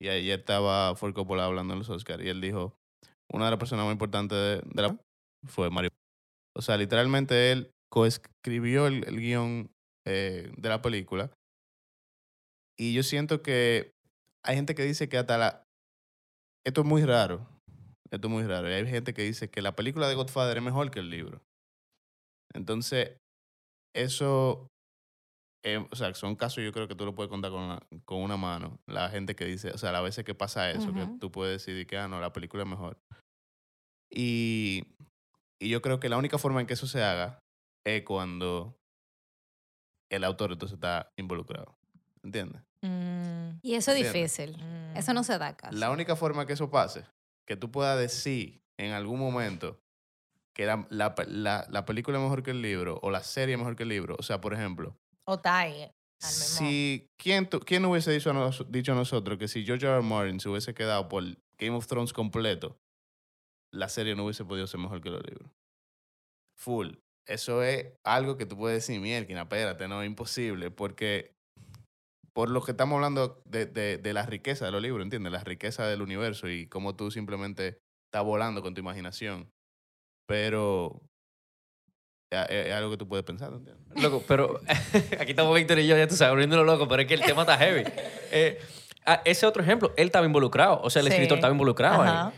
[0.00, 2.24] Y ayer estaba Ford Coppola hablando en los Oscars.
[2.24, 2.74] Y él dijo,
[3.32, 4.96] una de las personas más importantes de, de la...
[5.46, 5.90] fue Mario.
[6.56, 9.70] O sea, literalmente él coescribió el, el guion
[10.06, 11.30] eh, de la película.
[12.78, 13.92] Y yo siento que
[14.44, 15.64] hay gente que dice que hasta la...
[16.64, 17.46] Esto es muy raro.
[18.10, 18.70] Esto es muy raro.
[18.70, 21.42] Y hay gente que dice que la película de Godfather es mejor que el libro.
[22.54, 23.16] Entonces,
[23.94, 24.68] eso,
[25.64, 28.22] eh, o sea, son casos yo creo que tú lo puedes contar con una, con
[28.22, 28.78] una mano.
[28.88, 31.86] La gente que dice, o sea, las veces que pasa eso, que tú puedes decidir
[31.86, 32.98] que, ah, no, la película es mejor.
[34.10, 34.84] Y,
[35.60, 37.38] y yo creo que la única forma en que eso se haga
[37.84, 38.76] es cuando
[40.10, 41.76] el autor entonces está involucrado.
[42.22, 42.62] ¿Entiendes?
[42.82, 44.56] Mm, Y eso es difícil.
[44.58, 44.96] mm.
[44.96, 45.76] Eso no se da caso.
[45.76, 47.04] La única forma que eso pase,
[47.46, 49.80] que tú puedas decir en algún momento
[50.52, 53.58] que la, la, la- la película es mejor que el libro o la serie es
[53.58, 54.16] mejor que el libro.
[54.18, 55.88] O sea, por ejemplo, O mismo.
[56.20, 59.94] si, ¿quién, tu- ¿quién hubiese dicho a, nos- dicho a nosotros que si George R.
[59.96, 60.02] R.
[60.02, 61.24] Martin se hubiese quedado por
[61.56, 62.78] Game of Thrones completo,
[63.72, 65.50] la serie no hubiese podido ser mejor que los libros?
[66.56, 66.94] Full.
[67.30, 71.32] Eso es algo que tú puedes decir, mierda, espérate, no, es imposible, porque
[72.32, 75.32] por lo que estamos hablando de, de, de la riqueza de los libros, ¿entiendes?
[75.32, 79.50] La riqueza del universo y cómo tú simplemente estás volando con tu imaginación.
[80.26, 81.00] Pero
[82.32, 84.02] es, es- algo que tú puedes pensar, ¿entiendes?
[84.02, 84.60] Loco, pero
[85.20, 87.42] aquí estamos Víctor y yo, ya tú sabes, abriéndolo loco, pero es que el tema
[87.42, 87.84] está heavy.
[88.32, 88.60] Eh,
[89.06, 91.14] ah, ese otro ejemplo, él estaba involucrado, o sea, el Sí.
[91.14, 92.28] escritor estaba involucrado Ajá.
[92.28, 92.34] ahí.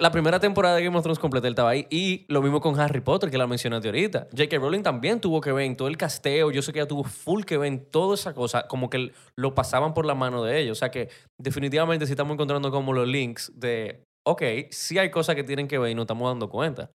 [0.00, 1.86] La primera temporada de Game of Thrones completa él estaba ahí.
[1.88, 4.26] Y lo mismo con Harry Potter, que la mencionaste ahorita.
[4.36, 4.58] J.K.
[4.58, 6.50] Rowling también tuvo que ver en todo el casteo.
[6.50, 8.66] Yo sé que ella tuvo full que ver en toda esa cosa.
[8.66, 10.78] Como que lo pasaban por la mano de ellos.
[10.78, 15.36] O sea que definitivamente sí estamos encontrando como los links de, ok, sí hay cosas
[15.36, 16.90] que tienen que ver y no estamos dando cuenta.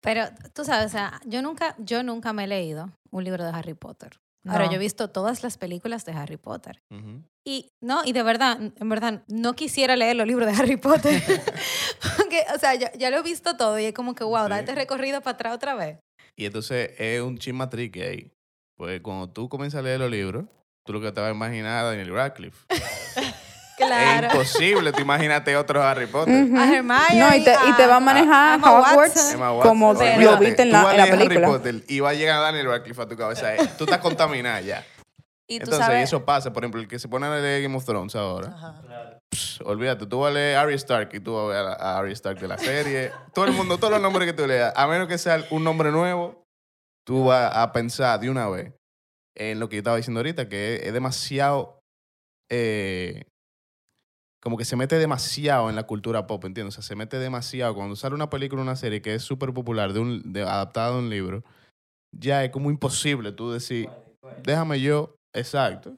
[0.00, 0.24] Pero
[0.54, 3.74] tú sabes, o sea, yo nunca, yo nunca me he leído un libro de Harry
[3.74, 4.10] Potter.
[4.46, 4.72] Ahora, No.
[4.72, 6.82] yo he visto todas las películas de Harry Potter.
[6.90, 7.22] Ujú.
[7.46, 11.22] Y no, y de verdad, en verdad, no quisiera leer los libros de Harry Potter.
[12.16, 14.50] Porque, o sea, ya, ya lo he visto todo y es como que, wow, Sí.
[14.50, 15.98] da este recorrido para atrás otra vez.
[16.36, 18.32] Y entonces es un chismatrique ahí.
[18.76, 20.46] Pues cuando tú comienzas a leer los libros,
[20.84, 22.66] tú lo que te vas a imaginar a Daniel Radcliffe.
[23.76, 24.26] Claro.
[24.28, 26.34] Es imposible, tú imagínate otro Harry Potter.
[26.56, 29.60] A Hermione, No, y te, y te va a manejar Hogwarts Watson.
[29.62, 31.46] Como Olvídate, lo viste en la, en la leer Harry película.
[31.48, 33.54] Potter y va a llegar Daniel Radcliffe a tu cabeza.
[33.56, 34.84] Eh, Tú estás contaminada ya.
[35.48, 36.04] Y tú Entonces, sabes.
[36.04, 36.52] eso pasa.
[36.52, 38.82] Por ejemplo, el que se pone a leer Game of Thrones ahora, Ajá.
[39.30, 41.98] pss, olvídate, tú vas a leer Arya Stark y tú vas a ver a, a
[41.98, 43.12] Arya Stark de la serie.
[43.34, 45.90] Todo el mundo, todos los nombres que tú leas, a menos que sea un nombre
[45.90, 46.44] nuevo,
[47.06, 48.72] tú vas a pensar de una vez
[49.36, 51.80] en lo que yo estaba diciendo ahorita, que es, es demasiado.
[52.50, 53.24] eh,
[54.44, 56.74] como que se mete demasiado en la cultura pop, ¿entiendes?
[56.78, 57.74] O sea, se mete demasiado.
[57.74, 60.92] Cuando sale una película o una serie que es súper popular, de un, de, adaptada
[60.92, 61.42] de un libro,
[62.12, 63.88] ya es como imposible tú decir,
[64.44, 65.94] déjame yo, exacto.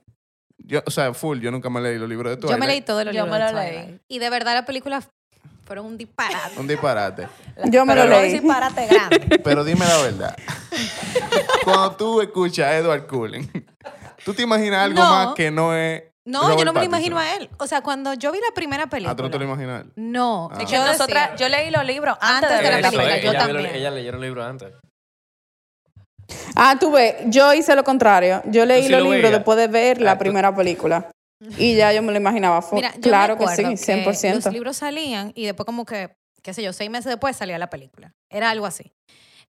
[0.58, 2.70] Yo, o sea, full, yo nunca me leí los libros de Yo me Twilight.
[2.70, 3.72] leí todos los Yo libros me de lo leí.
[3.82, 4.02] Twilight.
[4.08, 5.08] Y de verdad, las películas
[5.64, 6.58] fueron un disparate.
[6.58, 7.28] Un disparate.
[7.70, 8.26] Yo me Pero lo leí.
[8.32, 9.40] es disparate grande.
[9.44, 10.36] Pero dime la verdad.
[11.64, 13.50] Cuando tú escuchas a Edward Cullen,
[14.24, 15.10] ¿tú te imaginas algo No.
[15.10, 16.04] más que no es.
[16.26, 17.48] No, yo Robert no me lo imagino a él.
[17.58, 19.12] O sea, cuando yo vi la primera película.
[19.12, 19.78] Ah, tú no te lo imaginas.
[19.78, 19.92] a él?
[19.96, 20.58] No, Ah.
[20.58, 23.38] Que yo nosotras, yo leí los libros antes, Antes de la la película, yo ella,
[23.38, 23.74] también.
[23.74, 24.72] ella leyeron el libro antes.
[26.56, 28.42] Ah, tú ves, yo hice lo contrario.
[28.46, 31.10] Yo leí sí los lo libros después de ver la Ah, tú- primera película.
[31.58, 32.62] Y ya yo me lo imaginaba.
[32.62, 34.46] Fue- Mira, yo claro que sí, 100%.
[34.46, 37.68] los libros salían y después como que, qué sé yo, seis meses después salía la
[37.70, 38.12] película.
[38.30, 38.90] Era algo así.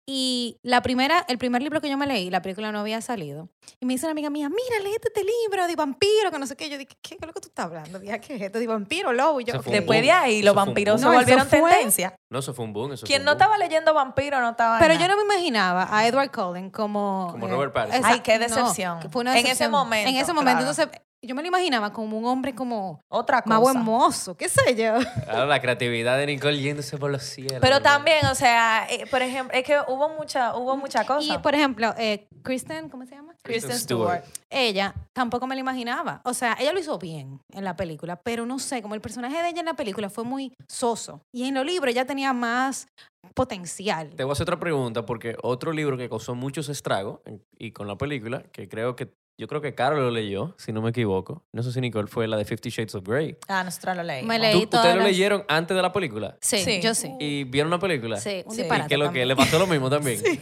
[0.09, 3.49] Y la primera, el primer libro que yo me leí, la película no había salido.
[3.81, 6.55] Y me dice una amiga mía, mira, léete este libro de vampiro, que no sé
[6.55, 6.69] qué.
[6.69, 7.99] Yo dije, ¿qué, qué es lo que tú estás hablando?
[7.99, 8.57] Dije, ¿qué es esto?
[8.57, 9.41] De vampiro, lobo.
[9.41, 12.15] Y yo, Después de ahí, los vampiros se No, volvieron fue- tendencia.
[12.29, 12.93] No, eso fue un boom.
[12.93, 13.41] Eso Quien no boom.
[13.41, 14.79] estaba leyendo vampiro no estaba.
[14.79, 15.05] Pero nada.
[15.05, 17.27] yo no me imaginaba a Edward Cullen como...
[17.31, 18.05] Como Robert Pattinson.
[18.05, 18.99] Ay, qué no, decepción.
[19.01, 19.71] que fue una En ese decepción.
[19.71, 20.59] momento, En ese momento.
[20.63, 20.69] claro.
[20.71, 23.53] Entonces, yo me lo imaginaba como un hombre como Otra cosa.
[23.53, 24.93] más buen mozo, qué sé yo.
[25.27, 27.59] Ahora la creatividad de Nicole yéndose por los cielos.
[27.61, 31.33] Pero también, o sea, eh, por ejemplo, es que hubo mucha, hubo mucha cosa.
[31.33, 33.33] Y por ejemplo, eh, Kristen, ¿cómo se llama?
[33.43, 34.23] Kristen Kristen Stewart.
[34.49, 36.21] Ella tampoco me la imaginaba.
[36.23, 39.41] O sea, ella lo hizo bien en la película, pero no sé, como el personaje
[39.41, 41.21] de ella en la película fue muy soso.
[41.33, 42.87] Y en los libros ella tenía más
[43.33, 44.09] potencial.
[44.15, 47.19] Te voy a hacer otra pregunta porque otro libro que causó muchos estragos
[47.57, 50.81] y con la película, que creo que yo creo que Carol lo leyó, si no
[50.81, 51.45] me equivoco.
[51.53, 53.37] No sé si Nicole fue la de Fifty Shades of Grey.
[53.47, 54.27] Ah, nosotros lo leímos.
[54.27, 56.37] Me leí ¿Tú- todas ¿Ustedes lo las- leyeron antes de la película?
[56.41, 56.81] Sí, Sí.
[56.81, 57.11] yo sí.
[57.19, 58.17] ¿Y vieron la película?
[58.17, 58.61] Sí, un Sí.
[58.61, 59.27] ¿Y disparate qué lo que también.
[59.27, 60.19] le pasó lo mismo también?
[60.19, 60.37] Ujú.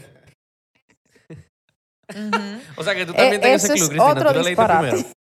[2.78, 4.12] O sea, que tú Eh, también tengas eso ese club, es Cristina.
[4.12, 4.92] otro Tú lo leíste disparate.
[4.92, 5.16] primero.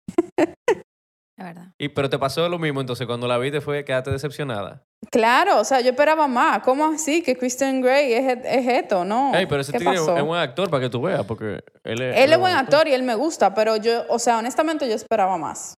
[1.37, 1.69] Es verdad.
[1.79, 4.83] Y, pero te pasó lo mismo, entonces cuando la viste fue quedaste decepcionada.
[5.11, 6.61] Claro, o sea, yo esperaba más.
[6.63, 7.23] ¿Cómo así?
[7.23, 9.35] Que Christian Grey es, es esto, ¿no?
[9.35, 10.17] Ey, pero ese ¿Qué tigre pasó?
[10.17, 12.19] es buen actor para que tú veas, porque él es...
[12.19, 15.37] Él es buen actor y él me gusta, pero yo, o sea, honestamente yo esperaba
[15.39, 15.75] más.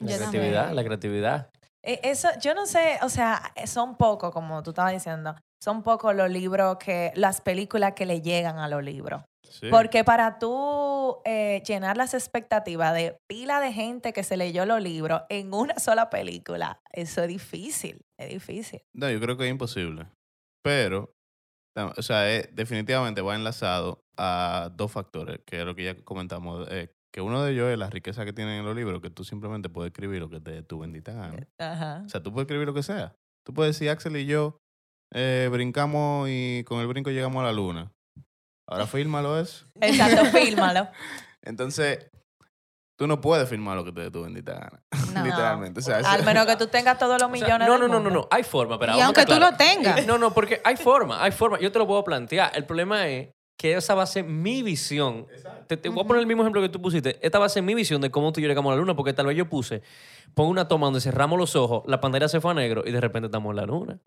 [0.00, 0.76] La Yo creatividad, también.
[0.76, 1.50] la creatividad.
[1.82, 6.14] Eh, Eso, yo no sé, o sea, son pocos, como tú estabas diciendo, son pocos
[6.14, 9.22] los libros que, las películas que le llegan a los libros.
[9.48, 9.68] Sí.
[9.70, 14.80] Porque para tú eh, llenar las expectativas de pila de gente que se leyó los
[14.82, 18.82] libros en una sola película, eso es difícil, es difícil.
[18.94, 20.06] No, yo creo que es imposible.
[20.62, 21.14] Pero,
[21.76, 26.66] o sea, es- definitivamente va enlazado a dos factores, que es lo que ya comentamos.
[26.70, 29.22] eh, que uno de ellos es la riqueza que tienen en los libros, que tú
[29.22, 31.46] simplemente puedes escribir lo que te dé tu bendita gana.
[31.60, 32.02] Ajá.
[32.04, 33.14] O sea, tú puedes escribir lo que sea.
[33.46, 34.58] Tú puedes decir, Axel y yo
[35.12, 37.92] eh, brincamos y con el brinco llegamos a la luna.
[38.68, 39.66] Ahora fírmalo eso.
[39.80, 40.88] Exacto, fírmalo.
[41.42, 42.08] Entonces,
[42.98, 44.82] tú no puedes firmar lo que te dé tu bendita gana.
[45.14, 45.24] No.
[45.24, 45.78] Literalmente.
[45.78, 47.82] O sea, eso- Al menos que tú tengas todos los O sea, millones no, del
[47.82, 48.20] no, no, no, mundo.
[48.22, 50.06] no, hay forma, pero Y vamos a aunque tú lo tengas.
[50.06, 51.60] No, no, porque hay forma, hay forma.
[51.60, 52.50] Yo te lo puedo plantear.
[52.56, 55.26] El problema es que esa va a ser mi visión.
[55.66, 57.18] Te, te voy a poner el mismo ejemplo que tú pusiste.
[57.24, 58.96] Esta va a ser mi visión de cómo tú y yo llegamos a la luna,
[58.96, 59.82] porque tal vez yo puse,
[60.34, 63.00] pongo una toma donde cerramos los ojos, la pantalla se fue a negro y de
[63.00, 63.98] repente estamos en la luna.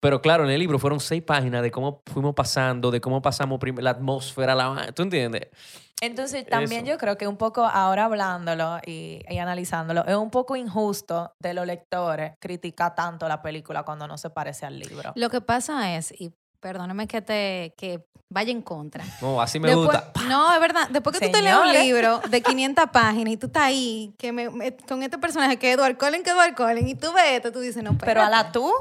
[0.00, 3.58] Pero claro, en el libro fueron seis páginas de cómo fuimos pasando, de cómo pasamos
[3.78, 4.92] la atmósfera, la...
[4.94, 5.48] ¿Tú entiendes?
[6.00, 6.92] Entonces, también Eso.
[6.92, 11.54] yo creo que un poco ahora hablándolo y, y analizándolo, es un poco injusto de
[11.54, 15.12] los lectores criticar tanto la película cuando no se parece al libro.
[15.14, 18.00] Lo que pasa es, y perdóname que te que
[18.32, 19.04] vaya en contra.
[19.20, 20.12] No, así me Después- gusta.
[20.28, 20.88] No, es verdad.
[20.88, 24.32] Después que tú te lees un libro de 500 páginas y tú estás ahí que
[24.32, 27.24] me- me- con este personaje que es Edward Cullen, que Edward Cullen, y tú ves
[27.32, 28.52] esto, tú dices, no, Pero a la espérate.
[28.58, 28.72] tú,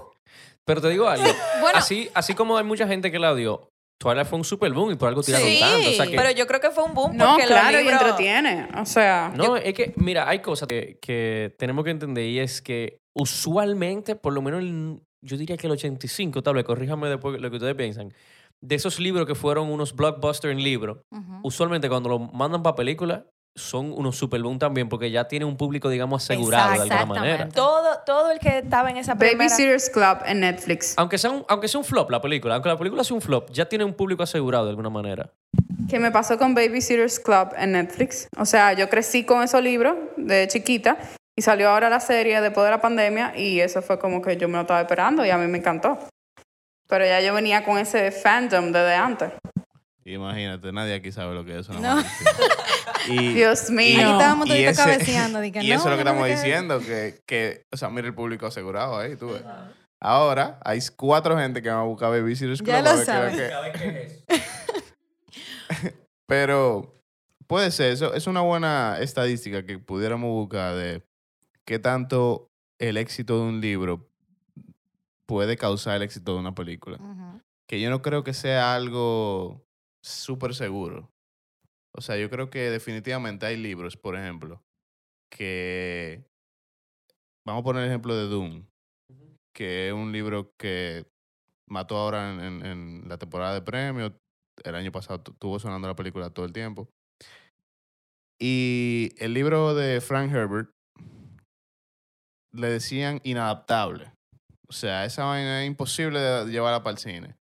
[0.65, 1.26] Pero te digo algo.
[1.60, 1.78] Bueno.
[1.78, 3.67] así, así como hay mucha gente que la odió,
[4.00, 5.89] Twilight fue un super boom y por algo tiraron sí, tanto.
[5.89, 7.84] O sea que, pero yo creo que fue un boom No, porque claro, los y
[7.84, 8.02] libros...
[8.02, 8.67] entretiene.
[8.82, 12.62] O sea, No, es que, mira, hay cosas que, que tenemos que entender y es
[12.62, 17.40] que usualmente, por lo menos el- yo diría que el 85, tal vez, corríjame después
[17.40, 18.14] lo que ustedes piensan,
[18.62, 21.04] de esos libros que fueron unos blockbusters en libro,
[21.42, 25.58] usualmente cuando lo mandan para película, son unos super boom también porque ya tienen un
[25.58, 27.50] público, digamos, asegurado de alguna manera.
[27.50, 29.38] Todo, todo el que estaba en esa primera...
[29.38, 30.96] Babysitters Club en Netflix.
[30.98, 33.52] Aunque sea, un, aunque sea un flop la película, aunque la película sea un flop,
[33.52, 35.30] ya tiene un público asegurado de alguna manera.
[35.88, 38.28] ¿Qué me pasó con Babysitters Club en Netflix?
[38.38, 40.98] O sea, yo crecí con esos libros de chiquita
[41.36, 44.48] y salió ahora la serie después de la pandemia y eso fue como que yo
[44.48, 45.98] me lo estaba esperando y a mí me encantó.
[46.88, 49.32] Pero ya yo venía con ese fandom desde antes.
[50.06, 52.04] Imagínate, nadie aquí sabe lo que es una No.
[53.10, 54.00] Y, Dios mío.
[54.02, 55.43] Aquí estábamos y ese- cabeceando.
[55.43, 58.13] y no, eso es lo que no estamos diciendo, que, que, o sea, mira el
[58.13, 59.41] público asegurado ahí, tú ves.
[60.00, 62.72] Ahora hay cuatro gente que van a buscar Babysitters Club.
[62.74, 63.74] Ya lo ver qué es saben.
[63.74, 64.24] que-
[66.28, 67.02] Pero
[67.48, 71.02] puede ser, eso es una buena estadística que pudiéramos buscar de
[71.65, 72.49] qué tanto
[72.80, 74.10] el éxito de un libro
[75.28, 76.97] puede causar el éxito de una película.
[77.67, 79.63] Que yo no creo que sea algo
[80.04, 81.10] súper seguro.
[81.95, 84.62] O sea, yo creo que definitivamente hay libros, por ejemplo,
[85.32, 86.26] que...
[87.45, 88.65] Vamos a poner el ejemplo de Doom,
[89.56, 91.06] que es un libro que
[91.69, 94.13] mató ahora en, en- en la temporada de premios.
[94.63, 96.89] El año pasado tu- estuvo sonando la película todo el tiempo.
[98.39, 100.69] Y el libro de Frank Herbert
[102.54, 104.12] le decían inadaptable.
[104.68, 107.36] O sea, esa vaina es imposible de llevarla para el cine.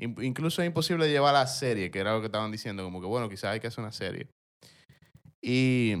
[0.00, 2.84] In- incluso es imposible de llevar a la serie, que era lo que estaban diciendo,
[2.84, 4.28] como que bueno, quizás hay que hacer una serie.
[5.42, 5.94] Y,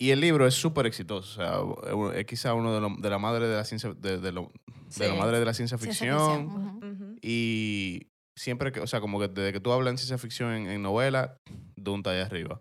[0.00, 1.40] y el libro es súper exitoso.
[1.42, 4.50] O sea, es quizá uno de, la madre de la ciencia, de, de lo-
[4.98, 7.18] de la madre de la ciencia Ciencia ficción.
[7.22, 10.66] Y siempre que, o sea, como que desde que tú hablas en ciencia ficción en,
[10.68, 11.36] en novela,
[11.76, 12.60] Dune está ahí arriba.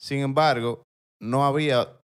[0.00, 0.82] Sin embargo,
[1.20, 2.00] no había,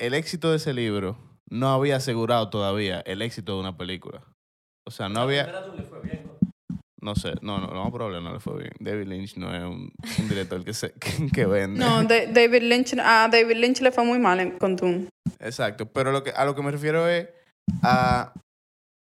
[0.00, 1.18] el éxito de ese libro
[1.50, 4.22] no había asegurado todavía el éxito de una película.
[4.86, 5.52] O sea, no había,
[7.00, 8.72] no sé, no, no, no, problema, no le fue bien.
[8.78, 11.84] David Lynch no es un, un director que, se, que, que vende.
[11.84, 15.08] No, de- David Lynch, a David Lynch le fue muy mal en- con Dune.
[15.40, 17.28] Exacto, pero lo que, a lo que me refiero es
[17.82, 18.32] a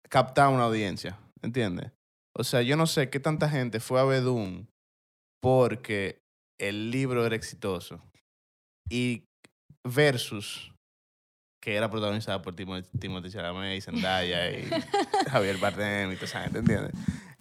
[0.09, 1.93] captar una audiencia, ¿entiendes?
[2.37, 4.23] O sea, yo no sé qué tanta gente fue a ver
[5.41, 6.19] porque
[6.61, 8.01] el libro era exitoso
[8.91, 9.25] y
[9.87, 10.73] versus
[11.61, 14.65] que era protagonizada por Timo- Timothée Chalamet y Zendaya y
[15.31, 16.93] Javier Bardem y toda esa gente, ¿entiendes?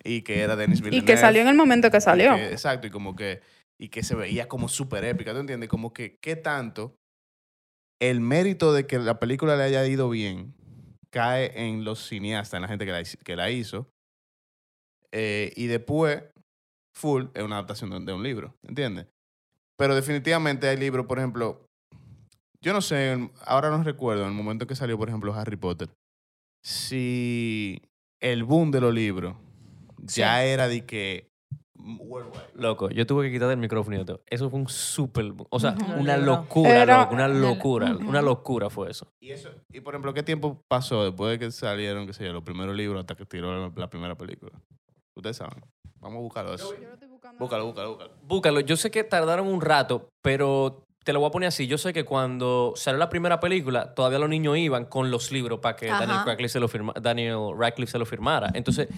[0.04, 1.06] Y que era Denis Y Villeneuve.
[1.06, 2.36] que salió en el momento que salió.
[2.36, 3.42] que- exacto, y como que,
[3.80, 5.70] y que se veía como súper épica, ¿tú entiendes?
[5.70, 6.96] Como que, ¿qué tanto
[8.00, 10.54] el mérito de que la película le haya ido bien
[11.12, 13.90] cae en los cineastas, en la gente que la, que la hizo?
[15.12, 16.24] Eh, y después,
[16.96, 19.08] Full es una adaptación de, de un libro, ¿entiendes?
[19.78, 21.67] Pero definitivamente hay libros, por ejemplo,
[22.64, 25.90] yo no sé, ahora no recuerdo, en el momento que salió, por ejemplo, Harry Potter,
[26.64, 27.82] si
[28.22, 29.36] el boom de los libros
[30.00, 31.28] ya era de que
[31.80, 32.50] worldwide.
[32.56, 34.22] Loco, yo tuve que quitar el micrófono y todo.
[34.26, 35.32] Eso fue un súper...
[35.50, 37.96] O sea, una locura, Era- loco, una locura.
[37.96, 39.08] Una locura fue eso.
[39.22, 42.34] Y eso, y por ejemplo, ¿qué tiempo pasó después de que salieron, qué sé yo,
[42.34, 44.52] los primeros libros hasta que tiró la, la primera película?
[45.16, 45.64] Ustedes saben.
[46.00, 46.74] Vamos a buscarlo eso.
[47.40, 48.12] Búscalo, búscalo, búscalo.
[48.24, 48.60] Búscalo.
[48.62, 51.68] Yo sé que tardaron un rato, pero te lo voy a poner así.
[51.68, 55.60] Yo sé que cuando salió la primera película, todavía los niños iban con los libros
[55.62, 56.06] para que Ajá.
[56.06, 58.52] Daniel Radcliffe, se lo firma- Daniel Radcliffe se lo firmara.
[58.54, 58.90] Entonces,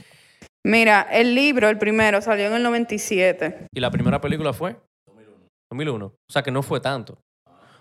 [0.65, 3.67] Mira, el libro, el primero, salió en el 97.
[3.71, 4.75] ¿y la primera película fue?
[5.05, 5.37] 2001.
[5.69, 6.05] 2001.
[6.07, 7.19] O sea, que no fue tanto.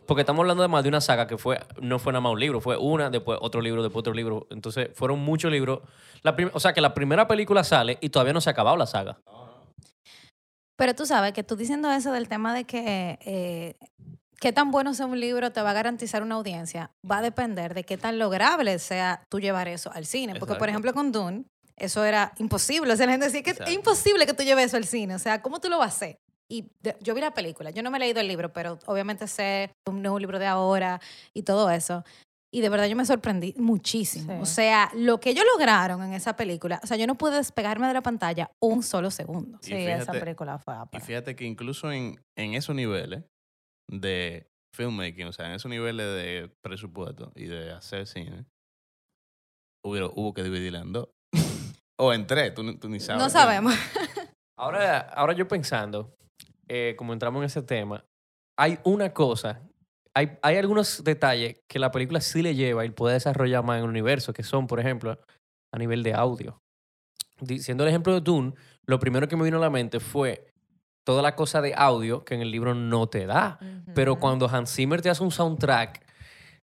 [0.05, 2.41] Porque estamos hablando de más de una saga que fue, no fue nada más un
[2.41, 4.47] libro, fue una, después otro libro, después otro libro.
[4.51, 5.81] Entonces, fueron muchos libros.
[6.23, 8.87] La o sea, que la primera película sale y todavía no se ha acabado la
[8.87, 9.21] saga.
[10.79, 13.77] Pero tú sabes que tú diciendo eso del tema de que eh,
[14.39, 17.75] qué tan bueno sea un libro te va a garantizar una audiencia, va a depender
[17.75, 20.37] de qué tan lograble sea tú llevar eso al cine.
[20.37, 22.93] Porque, por ejemplo, con Dune, eso era imposible.
[22.93, 23.71] O sea, la gente decía que Exacto.
[23.73, 25.17] es imposible que tú lleves eso al cine.
[25.17, 26.21] O sea, ¿cómo tú lo vas a hacer?
[26.49, 29.27] Y de- yo vi la película, yo no me he leído el libro, pero obviamente
[29.27, 31.01] sé un nuevo libro de ahora
[31.35, 32.05] y todo eso.
[32.51, 34.33] Y de verdad yo me sorprendí muchísimo.
[34.37, 34.39] Sí.
[34.43, 37.87] O sea, lo que ellos lograron en esa película, o sea, yo no pude despegarme
[37.89, 39.59] de la pantalla un solo segundo.
[39.63, 41.05] Y Sí, esa película fue Y ápera.
[41.05, 43.25] fíjate que incluso en, en esos niveles
[43.91, 48.47] de filmmaking, o sea, en esos niveles de presupuesto y de hacer cine,
[49.85, 51.09] hubo, hubo que dividirla en dos.
[52.01, 53.23] o en tres, tú, ni- tú ni sabes.
[53.23, 53.75] No sabemos.
[54.61, 56.17] Ahora, ahora yo pensando,
[56.67, 58.05] eh, como entramos en ese tema,
[58.59, 59.63] hay una cosa,
[60.19, 63.85] hay, hay algunos detalles que la película sí le lleva y puede desarrollar más en
[63.85, 65.17] el universo, que son, por ejemplo,
[65.73, 66.61] a nivel de audio.
[67.41, 68.55] Diciendo el ejemplo de Dune,
[68.85, 70.53] lo primero que me vino a la mente fue
[71.05, 73.61] toda la cosa de audio que en el libro no te da.
[73.95, 76.05] Pero cuando Hans Zimmer te hace un soundtrack,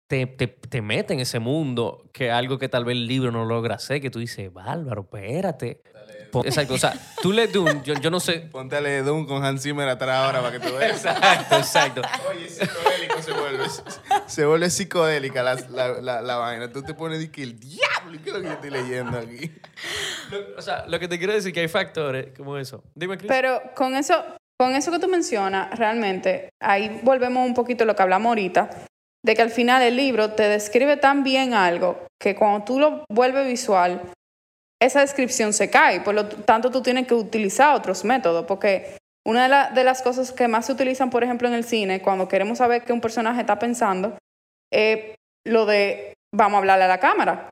[0.09, 3.45] te, te, te mete en ese mundo, que algo que tal vez el libro no
[3.45, 5.83] logra hacer, que tú dices, bárbaro, espérate.
[6.31, 8.39] Pon- Exacto, o sea, tú lees Dune, yo, yo no sé.
[8.51, 10.91] Ponte a leer Dune con Hans Zimmer atrás ahora para que tú veas.
[11.05, 12.01] Exacto, exacto.
[12.29, 13.65] Oye, psicodélico se vuelve.
[14.27, 16.71] Se vuelve psicodélica la, la, la, la vaina.
[16.71, 19.17] Tú te pones de que el diablo, ¿y ¿qué es lo que yo estoy leyendo
[19.17, 19.51] aquí?
[20.31, 22.83] Lo- o sea, lo que te quiero decir que hay factores como eso.
[22.95, 23.27] Dime, Chris.
[23.29, 24.23] Pero con eso,
[24.59, 28.69] con eso que tú mencionas, realmente, ahí volvemos un poquito a lo que hablamos ahorita,
[29.25, 33.05] de que al final el libro te describe tan bien algo que cuando tú lo
[33.09, 34.01] vuelves visual,
[34.81, 36.01] esa descripción se cae.
[36.01, 40.01] Por lo tanto, tú tienes que utilizar otros métodos, porque una de, la- de las
[40.01, 43.01] cosas que más se utilizan, por ejemplo, en el cine, cuando queremos saber qué un
[43.01, 44.17] personaje está pensando,
[44.71, 47.49] es lo de vamos a hablarle a la cámara.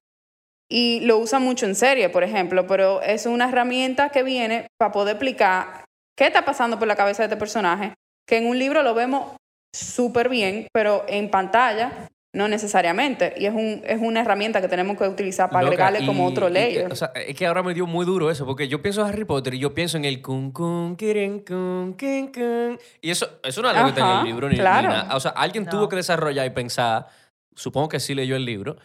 [0.70, 4.92] Y lo usan mucho en serie, por ejemplo, pero es una herramienta que viene para
[4.92, 5.86] poder explicar
[6.18, 7.94] qué está pasando por la cabeza de este personaje,
[8.28, 9.36] que en un libro lo vemos
[9.76, 13.34] súper bien, pero en pantalla no necesariamente.
[13.38, 16.50] Y es, un, es una herramienta que tenemos que utilizar para Loca, agregarle como otro
[16.50, 16.92] y- layer.
[16.92, 19.26] o sea, es que ahora me dio muy duro eso, porque yo pienso en Harry
[19.26, 22.78] Potter y yo pienso en el kun kun kirin kun kin kun.
[23.02, 24.90] Y eso, eso no es algo que está en Ajá, el libro ni, ni claro.
[24.90, 25.16] nada.
[25.16, 25.72] O sea, alguien No.
[25.72, 27.08] tuvo que desarrollar y pensar,
[27.56, 28.76] supongo que sí leyó el libro,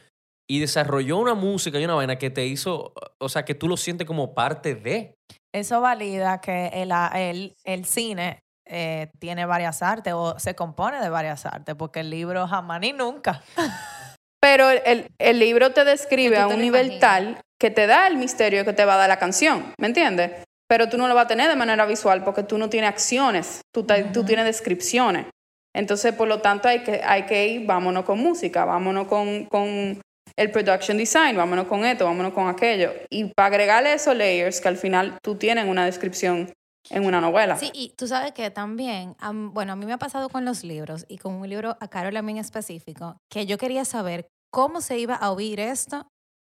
[0.48, 3.76] y desarrolló una música y una vaina que te hizo, o sea, que tú lo
[3.76, 5.14] sientes como parte de.
[5.52, 8.38] Eso valida que el, el, el cine
[8.70, 12.92] eh, tiene varias artes o se compone de varias artes, porque el libro jamás ni
[12.92, 13.42] nunca.
[14.42, 17.00] Pero el, el- libro te describe a un nivel imaginas.
[17.00, 20.30] tal que te da el misterio que te va a dar la canción, ¿me entiendes?
[20.66, 23.60] Pero tú no lo vas a tener de manera visual porque tú no tienes acciones,
[23.74, 25.26] tú, te- tú tienes descripciones.
[25.76, 30.00] Entonces, por lo tanto, hay que, hay que ir, vámonos con música, vámonos con, con
[30.36, 32.92] el production design, vámonos con esto, vámonos con aquello.
[33.10, 36.50] Y para agregarle esos layers que al final tú tienes una descripción
[36.90, 37.56] en una novela.
[37.56, 40.64] Sí, y tú sabes que también, am- bueno, a mí me ha pasado con los
[40.64, 44.28] libros y con un libro a Carol a mí en específico, que yo quería saber
[44.52, 46.06] cómo se iba a oír esto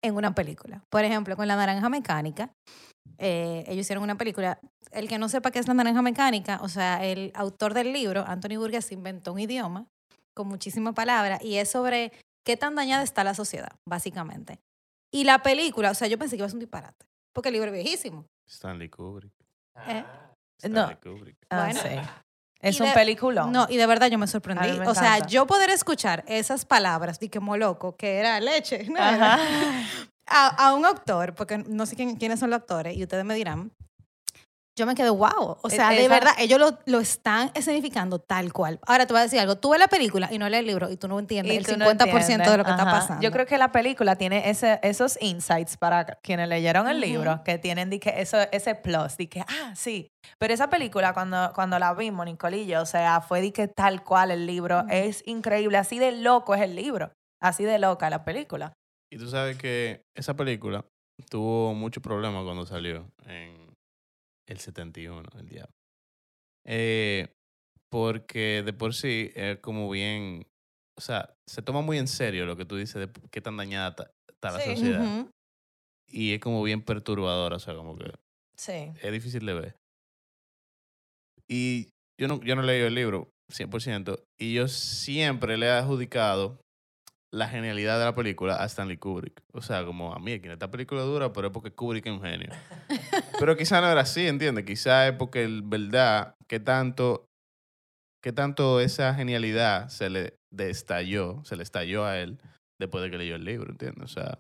[0.03, 0.83] en una película.
[0.91, 2.51] Por ejemplo, con La Naranja Mecánica,
[3.17, 4.59] eh, ellos hicieron una película.
[4.91, 8.23] El que no sepa qué es La Naranja Mecánica, o sea, el autor del libro,
[8.27, 9.87] Anthony Burgess, inventó un idioma
[10.35, 12.11] con muchísimas palabras y es sobre
[12.45, 14.59] qué tan dañada está la sociedad, básicamente.
[15.11, 17.53] Y la película, o sea, yo pensé que iba a ser un disparate, porque el
[17.53, 18.25] libro es viejísimo.
[18.47, 19.31] Stanley Kubrick.
[19.87, 20.03] Eh,
[20.63, 20.99] No.
[21.01, 21.37] Kubrick.
[21.49, 21.79] Ah, Bueno.
[21.81, 21.89] sí.
[22.59, 23.51] Es Y un de- peliculón.
[23.51, 24.79] No, y de verdad yo me sorprendí.
[24.79, 28.99] me o sea, yo poder escuchar esas palabras, de que loco, que era leche, ¿no?
[28.99, 29.37] Ajá.
[30.25, 33.35] a, a un autor, porque no sé quién- quiénes son los actores, y ustedes me
[33.35, 33.71] dirán,
[34.77, 35.57] yo me quedé wow.
[35.61, 38.79] O E- sea, de esa- verdad, ellos lo, lo están escenificando tal cual.
[38.85, 40.89] Ahora te voy a decir algo, tú ves la película y no lees el libro
[40.91, 43.23] y tú no entiendes Y el tú 50% no de lo que está pasando.
[43.23, 47.57] Yo creo que la película tiene ese, esos insights para quienes leyeron el libro, que
[47.57, 50.07] tienen di que eso, ese plus, de que, ah, sí.
[50.39, 53.67] Pero esa película, cuando, cuando la vimos, Nicole y yo, o sea, fue de que
[53.67, 57.11] tal cual el libro, es increíble, así de loco es el libro,
[57.41, 58.73] así de loca la película.
[59.11, 60.85] Y tú sabes que esa película
[61.29, 63.66] tuvo mucho problema cuando salió en
[64.47, 65.73] el 71, el diablo.
[66.65, 67.27] Eh,
[67.89, 70.45] porque de por sí es como bien,
[70.97, 73.95] o sea, se toma muy en serio lo que tú dices de qué tan dañada
[74.29, 75.27] está la sociedad.
[76.09, 78.11] Y es como bien perturbadora, o sea, como que
[78.57, 78.91] Sí.
[79.01, 79.75] es difícil de ver.
[81.49, 81.89] Y
[82.19, 86.59] yo no, yo no he leído el libro, 100%, y yo siempre le he adjudicado
[87.33, 89.41] la genialidad de la película a Stanley Kubrick.
[89.53, 92.21] O sea, como a mí, que esta película dura, pero es porque Kubrick es un
[92.21, 92.49] genio.
[93.39, 94.65] pero quizá no era así, ¿entiendes?
[94.65, 97.25] Quizá es porque, en verdad, que tanto,
[98.23, 102.39] que tanto esa genialidad se le destalló, se le estalló a él
[102.79, 104.03] después de que leyó el libro, ¿entiendes?
[104.03, 104.39] O sea,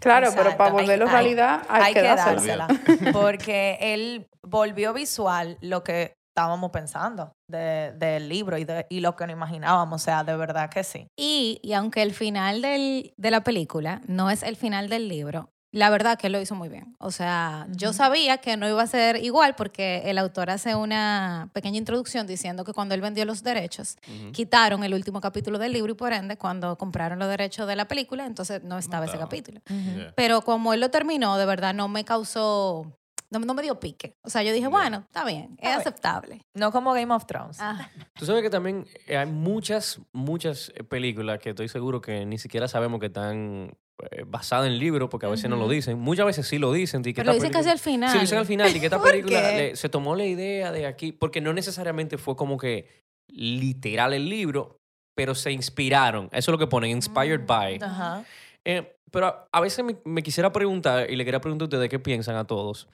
[0.00, 0.58] Claro, pero Exacto.
[0.58, 2.68] para volverlo Hay- realidad hay, Hay que dársela.
[3.12, 9.16] Porque él volvió visual lo que estábamos pensando de- del libro y, de, y lo
[9.16, 10.00] que nos imaginábamos.
[10.00, 11.08] O sea, de verdad que sí.
[11.18, 15.50] Y, y aunque el final del, de la película no es el final del libro,
[15.70, 16.96] la verdad que él lo hizo muy bien.
[16.98, 21.50] O sea, yo sabía que no iba a ser igual porque el autor hace una
[21.52, 23.96] pequeña introducción diciendo que cuando él vendió los derechos,
[24.32, 27.86] quitaron el último capítulo del libro y por ende, cuando compraron los derechos de la
[27.86, 29.60] película, entonces no estaba ese capítulo.
[29.68, 30.12] Yeah.
[30.16, 32.90] Pero como él lo terminó, de verdad no me causó,
[33.30, 34.16] no, no me dio pique.
[34.22, 35.78] O sea, yo dije, bueno, está bien, es Está bien.
[35.80, 36.40] aceptable.
[36.54, 37.58] No como Game of Thrones.
[37.60, 42.24] Ah, Tú sabes que también eh, hay muchas, muchas eh, películas que estoy seguro que
[42.24, 43.76] ni siquiera sabemos que están
[44.10, 45.98] eh, basadas en libros, porque a veces no lo dicen.
[45.98, 47.02] Muchas veces sí lo dicen.
[47.02, 48.10] pero lo dicen casi al final.
[48.10, 48.74] Sí, lo dicen al final.
[48.76, 52.18] Y que esta ¿Por película le- se tomó la idea de aquí, porque no necesariamente
[52.18, 52.86] fue como que
[53.28, 54.78] literal el libro,
[55.16, 56.26] pero se inspiraron.
[56.32, 57.46] Eso es lo que ponen, inspired Mm.
[57.46, 57.78] by.
[57.82, 58.24] Ajá.
[58.64, 61.88] Eh, pero a, a veces me, me quisiera preguntar, y le quería preguntar a ustedes
[61.88, 62.88] qué piensan a todos,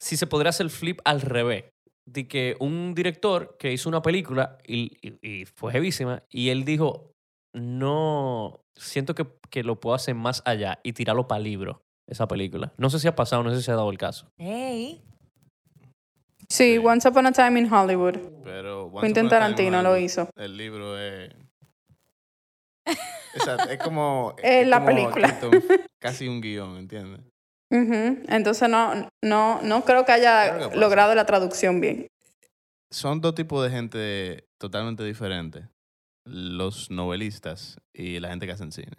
[0.00, 1.64] si se podría hacer flip al revés.
[2.04, 6.64] De que un director que hizo una película y, y- y fue jevísima, y él
[6.64, 7.11] dijo,
[7.54, 12.72] no, siento que, que lo puedo hacer más allá y tirarlo para libro, esa película.
[12.78, 14.26] No sé si ha pasado, no sé si se ha dado el caso.
[14.38, 15.02] Ey.
[16.48, 16.78] Sí, Sí.
[16.78, 18.16] Once Upon a Time in Hollywood.
[18.44, 20.28] Pero Once Quentin Upon a Time in Tarantino lo Hollywood, hizo.
[20.36, 21.30] El libro es.
[23.70, 24.34] Es como.
[24.42, 25.38] Es la como película.
[26.00, 27.20] casi un guion, ¿entiendes?
[27.70, 28.22] Ujú.
[28.28, 30.80] Entonces no, no, no creo que haya Claro que pasa.
[30.80, 32.06] logrado la traducción bien.
[32.90, 35.64] Son dos tipos de gente totalmente diferentes.
[36.24, 38.96] Los novelistas y la gente que hace cine.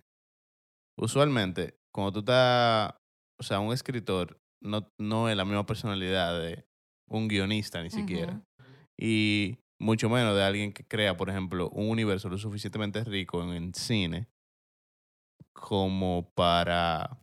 [0.97, 2.93] Usualmente, cuando tú estás.
[3.39, 6.65] O sea, un escritor no, no es la misma personalidad de
[7.09, 8.41] un guionista ni siquiera.
[8.97, 13.49] y mucho menos de alguien que crea, por ejemplo, un universo lo suficientemente rico en
[13.49, 14.29] el cine
[15.53, 17.19] como para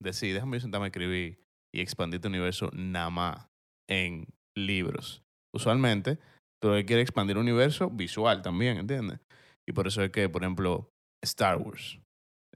[0.00, 3.48] decir, déjame yo sentarme a escribir y expandir tu universo nada más
[3.88, 4.26] en
[4.56, 5.24] libros.
[5.52, 6.18] Usualmente,
[6.64, 9.20] tú lo que quieres expandir un universo visual también, ¿entiendes?
[9.68, 10.88] Y por eso es que, por ejemplo,
[11.22, 12.00] Star Wars.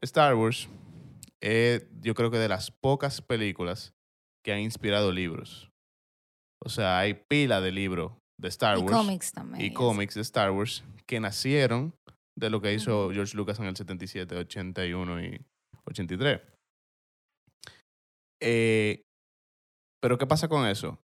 [0.00, 0.66] Star Wars
[1.42, 3.92] es, yo creo que de las pocas películas
[4.42, 5.68] que han inspirado libros.
[6.64, 9.62] O sea, hay pila de libros de Star y Wars cómics también.
[9.62, 11.94] y cómics de Star Wars que nacieron
[12.34, 15.44] de lo que hizo George Lucas en el 77, 81 y
[15.84, 16.40] 83.
[18.40, 19.02] Eh,
[20.00, 20.98] pero ¿qué pasa con eso?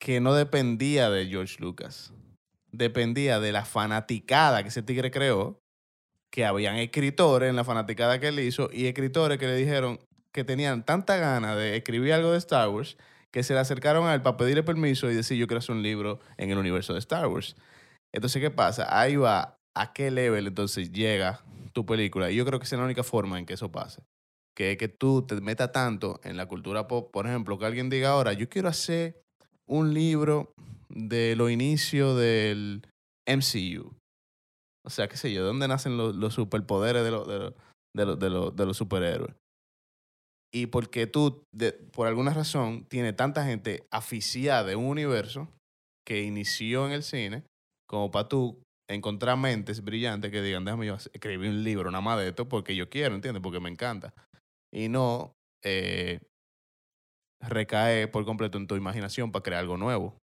[0.00, 2.12] Que no dependía de George Lucas.
[2.78, 5.58] Dependía de la fanaticada que ese tigre creó,
[6.30, 9.98] que habían escritores en la fanaticada que él hizo y escritores que le dijeron
[10.32, 12.96] que tenían tanta gana de escribir algo de Star Wars
[13.32, 15.82] que se le acercaron a él para pedirle permiso y decir yo quiero hacer un
[15.82, 17.56] libro en el universo de Star Wars.
[18.14, 18.86] Entonces, ¿qué pasa?
[18.88, 22.30] Ahí va a qué level entonces llega tu película.
[22.30, 24.02] Y yo creo que esa es la única forma en que eso pase.
[24.56, 27.10] Que es que tú te metas tanto en la cultura pop.
[27.12, 29.20] Por ejemplo, que alguien diga ahora, yo quiero hacer
[29.66, 30.52] un libro
[30.88, 32.82] de los inicios del
[33.26, 33.94] MCU.
[34.86, 37.38] O sea, qué sé yo, ¿de dónde nacen los, superpoderes de, los de,
[38.06, 39.34] los- de, de los- superhéroes?
[40.50, 45.48] y porque tú, de- por alguna razón, tiene tanta gente aficiada de un universo
[46.06, 47.44] que inició en el cine,
[47.86, 52.18] como para tú encontrar mentes brillantes que digan, déjame yo escribir un libro nada más
[52.18, 53.42] de esto porque yo quiero, ¿entiendes?
[53.42, 54.14] Porque me encanta.
[54.72, 56.18] Y no eh,
[57.46, 60.16] recae por completo en tu imaginación para crear algo nuevo.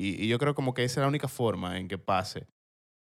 [0.00, 2.46] Y, y yo creo como que esa es la única forma en que pase.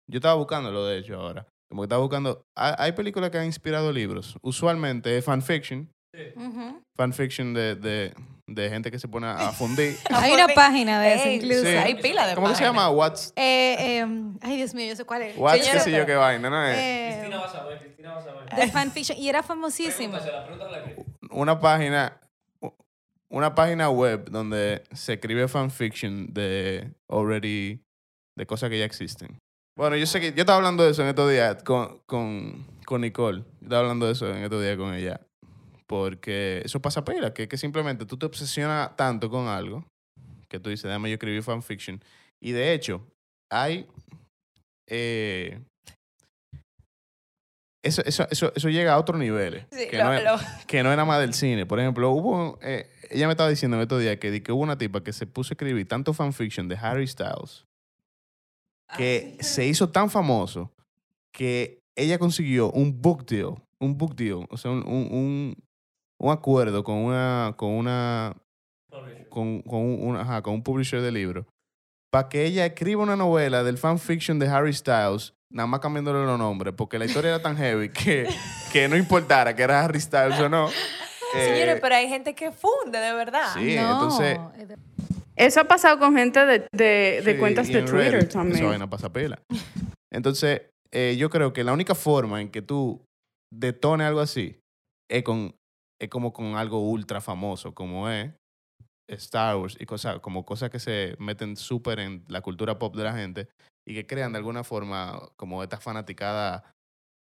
[0.09, 1.47] Yo estaba buscándolo, de hecho, ahora.
[1.71, 2.43] Como que estaba buscando...
[2.55, 4.37] Hay, hay películas que han inspirado libros.
[4.43, 5.89] Usualmente es fanfiction.
[6.35, 6.79] Ujú.
[6.95, 8.13] Fanfiction de, de,
[8.47, 9.97] de gente que se pone a fundir.
[10.11, 11.61] Hay una página de eso incluso.
[11.63, 11.69] Sí.
[11.75, 12.83] Hay pila de ¿Cómo que se páginas.
[12.83, 12.89] llama?
[12.91, 14.05] What's, Eh, eh,
[14.41, 15.35] ay, Dios mío, yo sé cuál es.
[15.37, 16.63] what's qué sé yo qué vaina, ¿no?
[16.67, 18.55] Es Eh, va a saber, Cristina va a saber.
[18.55, 19.17] de fanfiction.
[19.17, 20.19] Y era famosísimo.
[21.31, 22.19] una página...
[23.33, 27.81] Una página web donde se escribe fanfiction de already...
[28.37, 29.39] De cosas que ya existen.
[29.75, 30.33] Bueno, yo sé que...
[30.33, 33.39] Yo estaba hablando de eso en estos días con, con, con Nicole.
[33.39, 35.19] Yo estaba hablando de eso en estos días con ella.
[35.87, 39.83] Porque eso pasa pila, que, que simplemente tú te obsesionas tanto con algo
[40.47, 42.03] que tú dices, déjame yo escribir fanfiction.
[42.39, 43.07] Y de hecho,
[43.51, 43.87] hay...
[44.87, 45.59] eh,
[47.83, 49.65] eso, eso, eso, eso llega a otros niveles.
[49.71, 51.65] Sí, que, lo- no lo- que no nada más del cine.
[51.65, 52.57] Por ejemplo, hubo...
[52.61, 55.27] eh, ella me estaba diciendo en estos días que, que hubo una tipa que se
[55.27, 57.65] puso a escribir tanto fanfiction de Harry Styles
[58.97, 60.71] que se hizo tan famoso
[61.31, 65.55] que ella consiguió un book deal, un book deal, o sea, un, un, un,
[66.19, 68.35] un acuerdo con una, con una,
[69.29, 71.45] con, con un, un- ajá, con un publisher de libros,
[72.11, 76.37] para que ella escriba una novela del fanfiction de Harry Styles, nada más cambiándole los
[76.37, 78.27] nombres, porque la historia era tan heavy que,
[78.71, 80.67] que no importara que era Harry Styles o no.
[81.33, 83.53] Señores, eh, pero hay gente que funde, de verdad.
[83.53, 84.39] sí, no, entonces...
[85.35, 88.67] Eso ha pasado con gente de, de, de Sí, cuentas de Twitter Reddit, también.
[88.67, 89.41] vaina pasa pela.
[90.11, 93.03] Entonces, eh, yo creo que la única forma en que tú
[93.51, 94.59] detones algo así
[95.09, 95.55] es, con,
[95.99, 98.31] es como con algo ultra famoso, como es
[99.07, 103.03] Star Wars y cosas, como cosas que se meten súper en la cultura pop de
[103.03, 103.49] la gente
[103.87, 106.73] y que crean de alguna forma como esta fanaticada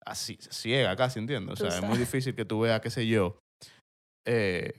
[0.05, 1.53] así, ciega casi, ¿entiendes?
[1.53, 3.39] O sea, es muy difícil que tú veas, qué sé yo,
[4.27, 4.75] eh,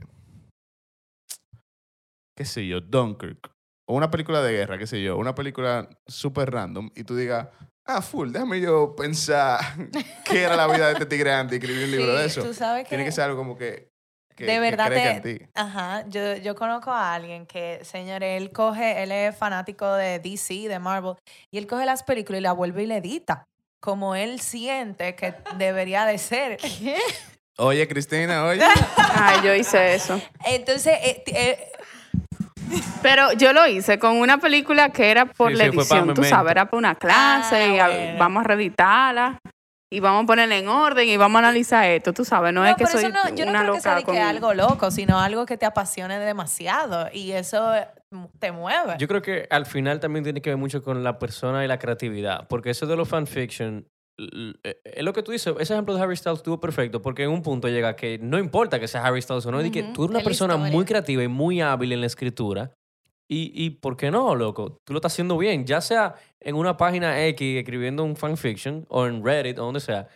[2.37, 3.51] qué sé yo, Dunkirk,
[3.87, 7.49] o una película de guerra, qué sé yo, una película súper random, y tú digas,
[7.85, 9.59] ah, full, déjame yo pensar
[10.25, 12.43] qué era la vida de este tigre antes y escribir un libro de eso.
[12.43, 13.92] Tú sabes que, Tiene que ser algo como que,
[14.35, 15.45] que de que verdad te- en ti.
[15.55, 20.67] Ajá, yo, yo conozco a alguien que, señor, él coge, él es fanático de DC,
[20.67, 21.15] de Marvel,
[21.51, 23.45] y él coge las películas y las vuelve y le edita,
[23.79, 26.57] como él siente que debería de ser.
[27.57, 28.63] Oye, Cristina, oye.
[29.13, 30.19] Ay, yo hice eso.
[30.45, 31.71] Entonces, eh, eh,
[33.03, 36.23] Pero yo lo hice con una película que era por Sí, la sí, edición, tú
[36.23, 38.19] sabes, era para una clase Ah, y a- bueno.
[38.19, 39.37] vamos a reeditarla
[39.93, 42.67] y vamos a ponerla en orden y vamos a analizar esto, tú sabes, no, no,
[42.67, 44.15] es que soy no, yo no una creo que sea loca con...
[44.15, 47.87] que algo loco, sino algo que te apasione demasiado, y eso eh,
[48.39, 48.95] te mueve.
[48.97, 51.77] Yo creo que al final también tiene que ver mucho con la persona y la
[51.79, 53.87] creatividad, porque eso de los fanfiction,
[54.17, 57.23] l- eh, es lo que tú dices, ese ejemplo de Harry Styles estuvo perfecto, porque
[57.23, 59.71] en un punto llega que no importa que sea Harry Styles o no, es de
[59.71, 62.71] que tú eres una es persona muy creativa y muy hábil en la escritura,
[63.33, 64.79] y, y ¿por qué no, loco?
[64.83, 69.05] Tú lo estás haciendo bien, ya sea en una página X escribiendo un fanfiction, o
[69.05, 70.07] en Reddit, o donde sea,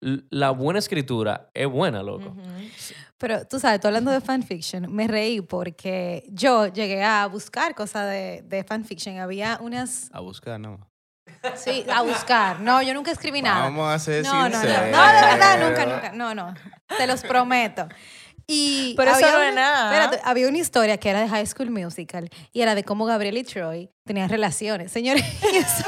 [0.00, 2.34] la buena escritura es buena, loco.
[3.18, 8.08] Pero tú sabes, tú hablando de fanfiction, me reí porque yo llegué a buscar cosas
[8.08, 9.18] de, de fanfiction.
[9.18, 10.08] Había unas.
[10.12, 10.90] A buscar, no.
[11.54, 12.60] Sí, a buscar.
[12.60, 13.64] No, yo nunca escribí nada.
[13.64, 14.62] Vamos a ser No, no, no.
[14.62, 16.12] No, de verdad, nunca, nunca.
[16.12, 16.54] No, no.
[16.96, 17.88] Te los prometo.
[18.52, 19.92] Y Pero eso había no es una- nada.
[20.06, 23.36] espérate, había una historia que era de High School Musical y era de cómo Gabriel
[23.38, 24.90] y Troy tenían relaciones.
[24.90, 25.84] Señores, y eso,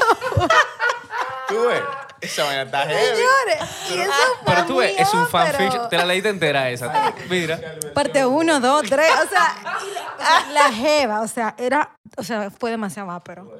[1.47, 1.81] Tú ves,
[2.21, 3.17] esa vaina está heavy.
[3.17, 4.11] señores, y eso
[4.43, 7.13] fue Pero tú ves, es un fanfiction, pero- te la leíste entera esa.
[7.29, 7.59] Mira.
[7.93, 12.23] Parte uno, dos, tres, o sea, la, o sea, la jeva, o sea, era, o
[12.23, 13.51] sea, fue demasiado más, pero.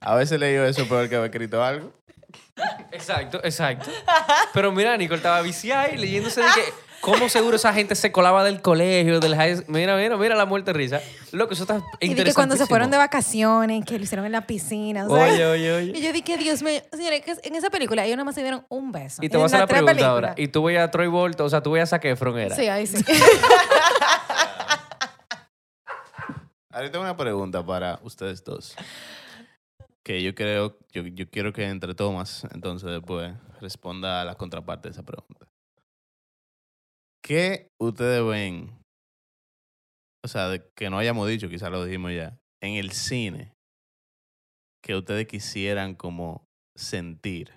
[0.00, 1.92] A veces leí eso peor que haber escrito algo.
[2.92, 3.90] Exacto, exacto.
[4.52, 8.44] Pero mira, Nicole estaba viciada y leyéndose de que cómo seguro esa gente se colaba
[8.44, 11.00] del colegio, del high Mira, mira, mira la muerte de risa.
[11.32, 12.14] Loco, eso está Y interesante.
[12.16, 15.24] de que cuando se fueron de vacaciones, que lo hicieron en la piscina, o sea,
[15.32, 15.92] Oye, oye, oye.
[15.98, 18.64] Y yo dije, Dios mío, señores, que en esa película ellos nada más se dieron
[18.68, 19.22] un beso.
[19.22, 20.34] Y te voy a En hacer la las tres pregunta ahora.
[20.36, 22.54] Y tú veías a Troy Bolton, o sea, tú veías a Zac Efron era.
[22.54, 23.04] Sí, ahí sí.
[26.70, 28.74] Ahora tengo una pregunta para ustedes dos.
[30.04, 34.88] Que yo creo, yo, yo quiero que entre Tomás, entonces después responda a la contraparte
[34.88, 35.46] de esa pregunta.
[37.22, 38.70] ¿Qué ustedes ven?
[40.24, 43.52] O sea, de que no hayamos dicho, quizás lo dijimos ya, en el cine,
[44.82, 46.44] que ustedes quisieran como
[46.76, 47.52] sentir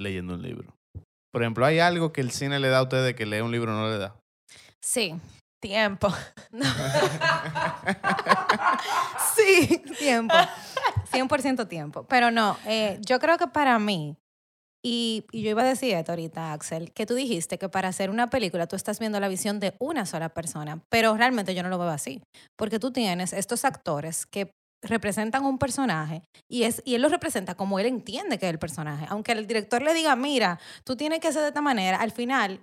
[0.00, 0.74] leyendo un libro.
[1.32, 3.72] Por ejemplo, ¿hay algo que el cine le da a ustedes que leer un libro
[3.72, 4.16] no le da?
[4.80, 5.14] Sí.
[5.60, 6.08] Tiempo.
[9.36, 10.34] sí, tiempo.
[11.10, 12.04] 100% tiempo.
[12.04, 14.16] Pero no, eh, yo creo que para mí,
[14.88, 18.30] y, yo iba a decir esto ahorita, Axel, que tú dijiste que para hacer una
[18.30, 21.76] película tú estás viendo la visión de una sola persona, pero realmente yo no lo
[21.76, 22.22] veo así,
[22.56, 24.52] porque tú tienes estos actores que
[24.84, 28.60] representan un personaje y, es, y él lo representa como él entiende que es el
[28.60, 29.06] personaje.
[29.08, 32.60] Aunque el director le diga, mira, tú tienes que ser de esta manera, al final,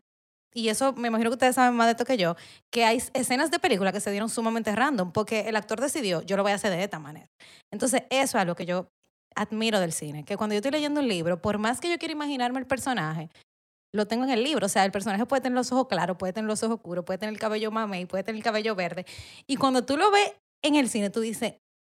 [0.54, 2.38] y eso me imagino que ustedes saben más de esto que yo,
[2.72, 6.38] que hay escenas de película que se dieron sumamente random porque el actor decidió, yo
[6.38, 7.28] lo voy a hacer de esta manera.
[7.70, 8.88] Entonces, eso es algo que yo
[9.36, 12.12] admiro del cine, que cuando yo estoy leyendo un libro, por más que yo quiera
[12.14, 13.30] imaginarme el personaje,
[13.96, 14.66] lo tengo en el libro.
[14.66, 17.20] O sea, el personaje puede tener los ojos claros, puede tener los ojos oscuros, puede
[17.20, 19.06] tener el cabello mamey, puede tener el cabello verde.
[19.48, 21.56] Y cuando tú lo ves en el cine, tú dices,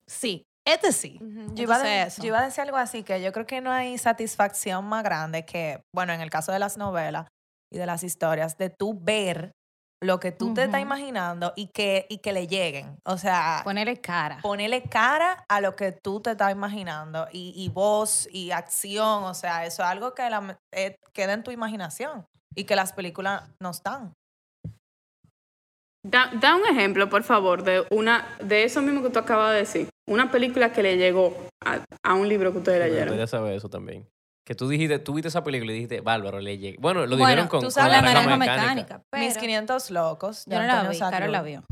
[0.08, 1.18] sí, este sí.
[1.54, 2.22] Yo iba, a de- Entonces, eso.
[2.22, 5.44] yo iba a decir algo así, que yo creo que no hay satisfacción más grande
[5.44, 7.28] que, bueno, en el caso de las novelas
[7.72, 9.52] y de las historias, de tú ver
[10.04, 12.96] lo que tú te estás imaginando y que, y que le lleguen.
[13.04, 14.38] O sea, Ponerle cara.
[14.42, 19.24] ponerle cara a lo que tú te estás imaginando y, y voz y acción.
[19.24, 22.92] O sea, eso es algo que la- eh, queda en tu imaginación y que las
[22.92, 24.12] películas no están.
[26.06, 29.58] Da, da un ejemplo, por favor, de una de eso mismo que tú acabas de
[29.58, 29.88] decir.
[30.06, 31.34] Una película que le llegó
[31.64, 33.08] a, a un libro que ustedes Me leyeron.
[33.08, 34.06] gustaría saber eso también.
[34.44, 36.76] Que tú dijiste, tú viste esa película y dijiste, bárbaro, le llegué.
[36.78, 39.02] Bueno, lo Bueno, dijeron con, tú con sabes la la naranja mecánica.
[39.12, 40.44] Mis pero 500 locos.
[40.46, 41.64] yo no la vi, Carol la vio.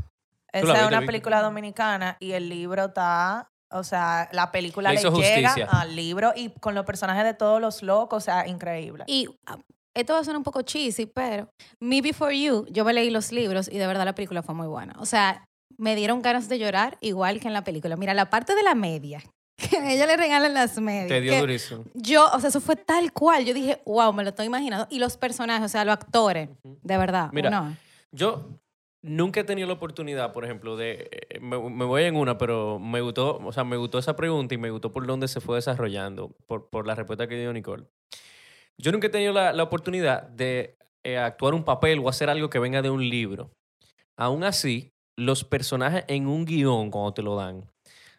[0.51, 4.97] Esa la es una película dominicana y el libro está, o sea, la película Le
[4.97, 5.67] llega justicia.
[5.71, 9.03] al libro y con los personajes de todos los locos, o sea, increíble.
[9.07, 9.57] Y ah,
[9.95, 11.49] esto va a sonar un poco cheesy, pero
[11.79, 14.67] Me Before You, yo me leí los libros y de verdad la película fue muy
[14.67, 14.93] buena.
[14.99, 15.45] O sea,
[15.77, 17.95] me dieron ganas de llorar igual que en la película.
[17.97, 19.23] Mira, la parte de la media,
[19.57, 21.07] que a ella le regalan las medias.
[21.07, 21.83] Te dio durísimo.
[21.93, 23.45] Yo, o sea, eso fue tal cual.
[23.45, 24.87] Yo dije, wow, me lo estoy imaginando.
[24.89, 27.29] Y los personajes, o sea, los actores, de verdad.
[27.31, 27.77] Mira.
[28.11, 28.49] Yo
[29.01, 31.09] nunca he tenido la oportunidad, por ejemplo, de.
[31.29, 34.55] eh, Me, me voy en una, pero me gustó, o sea, me gustó esa pregunta
[34.55, 37.85] y me gustó por dónde se fue desarrollando, por, por la respuesta que dio Nicole.
[38.77, 42.49] Yo nunca he tenido la, la oportunidad de eh, actuar un papel o hacer algo
[42.49, 43.51] que venga de un libro.
[44.17, 47.65] Aún así, los personajes en un guion, cuando te lo dan,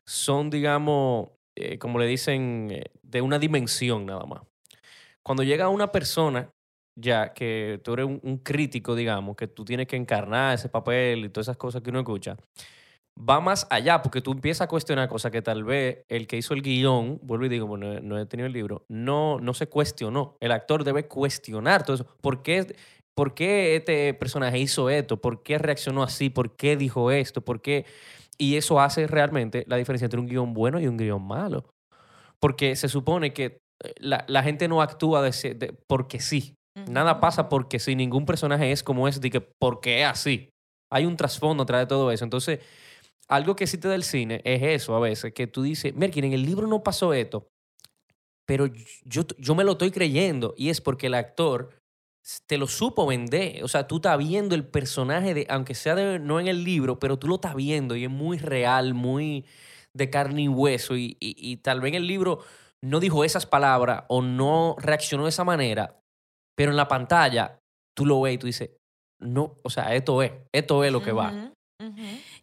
[0.06, 4.42] son, digamos, eh, como le dicen, eh, de una dimensión nada más.
[5.22, 6.50] Cuando llega una persona
[6.96, 11.28] ya que tú eres un, crítico, digamos, que tú tienes que encarnar ese papel y
[11.28, 12.36] todas esas cosas que uno escucha,
[13.16, 16.54] va más allá, porque tú empiezas a cuestionar cosas que tal vez el que hizo
[16.54, 20.36] el guion, vuelvo y digo, bueno, no he tenido el libro, no, no se cuestionó.
[20.40, 22.06] El actor debe cuestionar todo eso.
[22.20, 22.76] ¿Por qué,
[23.14, 25.20] ¿Por qué este personaje hizo esto?
[25.20, 26.30] ¿Por qué reaccionó así?
[26.30, 27.40] ¿Por qué dijo esto?
[27.40, 27.86] ¿Por qué?
[28.38, 31.68] Y eso hace realmente la diferencia entre un guion bueno y un guion malo.
[32.40, 36.54] Porque se supone que eh, la, la gente no actúa de, porque sí.
[36.88, 37.94] Nada pasa porque sí.
[37.94, 40.50] Ningún personaje es como es de que porque es así.
[40.92, 42.24] Hay un trasfondo atrás de todo eso.
[42.24, 42.60] Entonces,
[43.28, 46.24] algo que sí te da el cine es eso a veces, que tú dices, Merkin,
[46.24, 47.48] en el libro no pasó esto,
[48.46, 48.66] pero
[49.04, 51.70] yo, yo me lo estoy creyendo y es porque el actor
[52.46, 53.62] te lo supo vender.
[53.64, 56.98] O sea, tú estás viendo el personaje, de, aunque sea de, no en el libro,
[56.98, 59.44] pero tú lo estás viendo y es muy real, muy
[59.92, 60.96] de carne y hueso.
[60.96, 62.40] Y, y- tal vez en el libro
[62.82, 66.00] no dijo esas palabras o no reaccionó de esa manera,
[66.56, 67.58] pero en la pantalla
[67.96, 68.70] tú lo ves y tú dices,
[69.20, 71.50] no, o sea, esto es, esto es lo que va.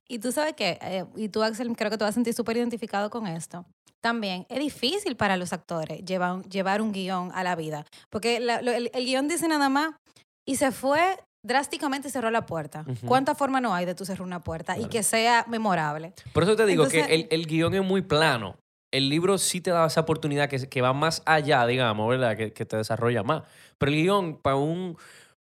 [0.08, 2.58] Y tú sabes que, eh, y tú, Axel, creo que te vas a sentir súper
[2.58, 3.66] identificado con esto.
[4.04, 7.86] También es difícil para los actores llevar, un- llevar un guion a la vida.
[8.10, 9.94] Porque la- lo- el, el guion dice nada más
[10.48, 12.84] y se fue drásticamente cerró la puerta.
[12.88, 13.08] Ujú.
[13.08, 16.14] ¿Cuánta forma no hay de tú cerrar una puerta y que sea memorable?
[16.34, 18.56] Por eso te digo Entonces- que el, el guion es muy plano.
[18.94, 22.36] El libro sí te da esa oportunidad que, que va más allá, digamos, ¿verdad?
[22.36, 23.44] Que, que te desarrolla más.
[23.78, 24.98] Pero el guion, para un,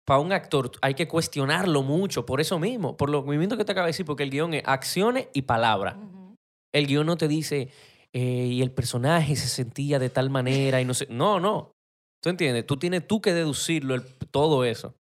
[0.04, 3.72] para un actor, hay que cuestionarlo mucho por eso mismo, por los movimientos que te
[3.72, 5.94] acabo de decir, porque el guion es acciones y palabras.
[6.74, 7.68] El guion no te dice,
[8.18, 11.06] eh, y el personaje se sentía de tal manera y no sé.
[11.10, 11.72] No, no.
[12.22, 12.64] ¿Tú entiendes?
[12.64, 14.94] Tú tienes tú que deducirlo, todo eso.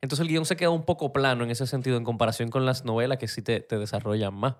[0.00, 2.86] Entonces el guion se queda un poco plano en ese sentido en comparación con las
[2.86, 4.56] novelas que sí te, te desarrollan más.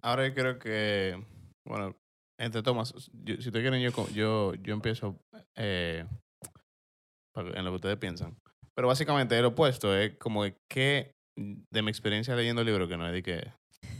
[0.00, 1.20] Ahora yo creo que,
[1.66, 1.96] bueno,
[2.38, 5.18] entre tomas, si ustedes quieren, yo, yo, yo empiezo
[5.56, 6.06] eh,
[7.34, 8.36] en lo que ustedes piensan.
[8.76, 13.08] Pero básicamente el opuesto es como que de mi experiencia leyendo el libro, que no
[13.08, 13.12] es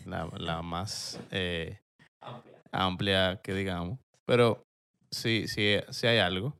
[0.05, 1.81] la, la más eh,
[2.73, 4.63] amplia que digamos, pero
[5.11, 6.57] sí, sí, sí hay algo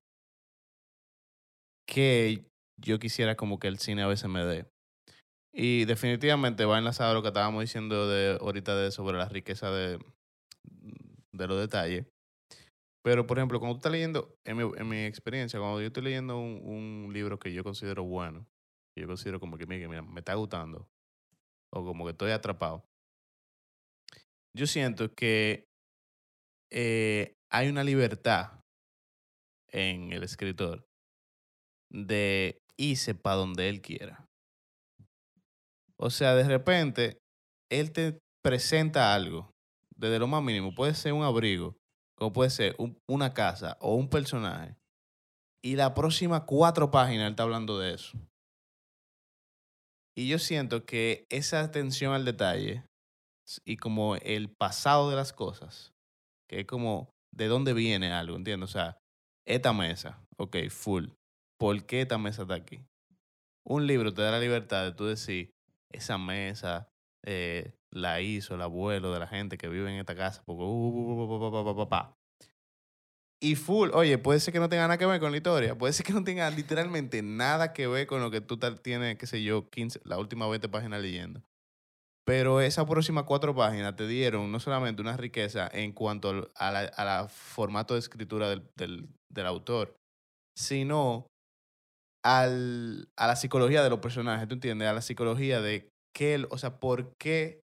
[1.87, 2.45] que
[2.81, 4.67] yo quisiera como que el cine a veces me dé.
[5.55, 9.71] Y definitivamente va enlazado a lo que estábamos diciendo de, ahorita de sobre la riqueza
[9.71, 9.99] de,
[11.33, 12.07] de los detalles.
[13.03, 16.03] Pero, por ejemplo, cuando tú estás leyendo, en mi, en mi experiencia, cuando yo estoy
[16.03, 18.47] leyendo un, libro que yo considero bueno,
[18.95, 20.87] que yo considero como que, mira, mira, me está gustando,
[21.73, 22.85] o como que estoy atrapado,
[24.59, 25.69] yo siento que
[26.73, 28.61] eh, hay una libertad
[29.71, 30.85] en el escritor
[31.91, 34.27] de irse para donde él quiera.
[35.97, 37.19] O sea, de repente,
[37.71, 39.51] él te presenta algo,
[39.95, 41.77] desde lo más mínimo, puede ser un abrigo,
[42.17, 44.77] como puede ser un- una casa o un personaje,
[45.63, 48.19] y la próxima cuatro páginas él está hablando de eso.
[50.17, 52.88] Y yo siento que esa atención al detalle
[53.65, 55.93] y como el pasado de las cosas,
[56.49, 58.71] que es como de dónde viene algo, ¿entiendes?
[58.71, 58.99] O sea,
[59.47, 61.09] esta mesa, ok, full.
[61.59, 62.85] ¿Por qué esta mesa está aquí?
[63.67, 65.51] Un libro te da la libertad de tú decir,
[65.91, 66.89] esa mesa
[67.25, 72.15] eh, la hizo el abuelo de la gente que vive en esta casa, porque, uh.
[73.41, 75.93] Y full, oye, puede ser que no tenga nada que ver con la historia, puede
[75.93, 79.43] ser que no tenga literalmente nada que ver con lo que tú tienes, qué sé
[79.43, 81.43] yo, 15, la última 20 páginas leyendo.
[82.29, 86.71] Pero esas próximas cuatro páginas te dieron no solamente una riqueza en cuanto al a
[86.71, 89.97] la, a la formato de escritura del, del, del autor,
[90.55, 91.27] sino
[92.23, 94.89] al, a la psicología de los personajes, ¿tú entiendes?
[94.89, 97.63] A la psicología de qué, o sea, por qué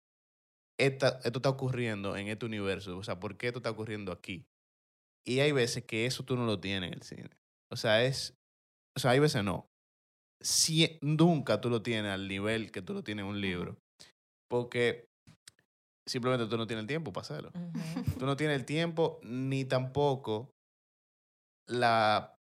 [0.79, 4.45] esta- esto está ocurriendo en este universo, o sea, por qué esto está ocurriendo aquí.
[5.27, 7.31] Y hay veces que eso tú no lo tienes en el cine.
[7.73, 8.35] O sea, es,
[8.95, 9.69] o sea, hay veces no.
[10.43, 13.79] Si, nunca tú lo tienes al nivel que tú lo tienes en un libro.
[14.51, 15.07] Porque
[16.09, 17.53] simplemente tú no tienes el tiempo para hacerlo.
[18.19, 20.51] Tú no tienes el tiempo ni tampoco
[21.69, 22.35] la,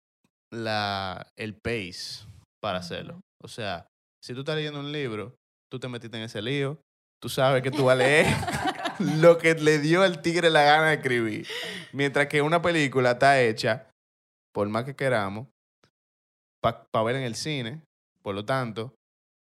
[0.52, 2.26] la, el pace
[2.62, 3.20] para hacerlo.
[3.44, 3.88] O sea,
[4.24, 5.36] si tú estás leyendo un libro,
[5.70, 6.80] tú te metiste en ese lío,
[7.22, 8.26] tú sabes que tú vas a leer
[9.20, 11.48] lo que le dio al tigre la gana de escribir.
[11.92, 13.90] Mientras que una película está hecha,
[14.54, 15.48] por más que queramos,
[16.62, 17.82] para ver en el cine.
[18.22, 18.94] Por lo tanto,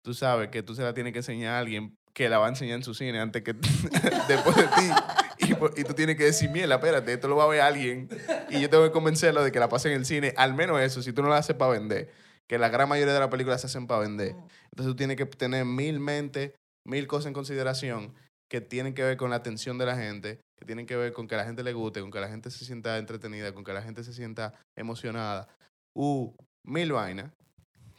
[0.04, 2.48] tú sabes que tú se la tienes que enseñar a alguien que la va a
[2.48, 3.52] enseñar en su cine antes que
[4.26, 5.50] después de ti.
[5.76, 8.08] Y, tú tienes que decir, mira, espérate, esto lo va a ver alguien.
[8.48, 10.32] Y yo tengo que convencerlo de que la pase en el cine.
[10.38, 12.10] Al menos eso, si tú no la haces para vender.
[12.46, 14.30] Que la gran mayoría de las películas se hacen para vender.
[14.30, 16.52] Entonces tú tienes que tener mil mentes,
[16.86, 18.14] mil cosas en consideración
[18.48, 21.28] que tienen que ver con la atención de la gente, que tienen que ver con
[21.28, 23.74] que a la gente le guste, con que la gente se sienta entretenida, con que
[23.74, 25.48] la gente se sienta emocionada.
[25.92, 27.30] Uh, mil vainas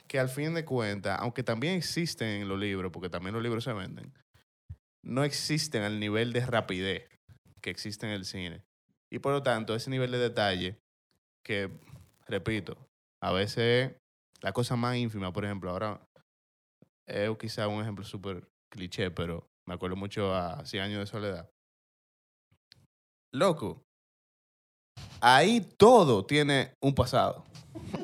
[0.08, 3.64] que al fin de cuentas, aunque también existen en los libros, porque también los libros
[3.64, 4.14] se venden,
[5.04, 7.10] no existen al nivel de rapidez
[7.62, 8.64] que existe en el cine.
[9.10, 10.80] Y por lo tanto, ese nivel de detalle
[11.44, 11.70] que,
[12.28, 12.78] repito,
[13.22, 13.96] a veces
[14.42, 16.02] la cosa más ínfima, por ejemplo, ahora
[17.06, 21.50] es quizá un ejemplo súper cliché, pero me acuerdo mucho a 100 años de soledad.
[23.34, 23.84] Loco,
[25.22, 27.46] ahí todo tiene un pasado.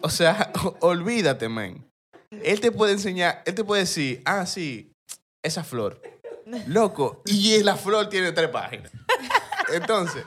[0.02, 0.52] O sea,
[0.82, 1.93] olvídate, men.
[2.44, 4.92] Él te puede enseñar, él te puede decir, ah, sí,
[5.44, 6.02] esa flor.
[6.68, 8.92] Loco, y la flor tiene tres páginas.
[9.74, 10.26] Entonces,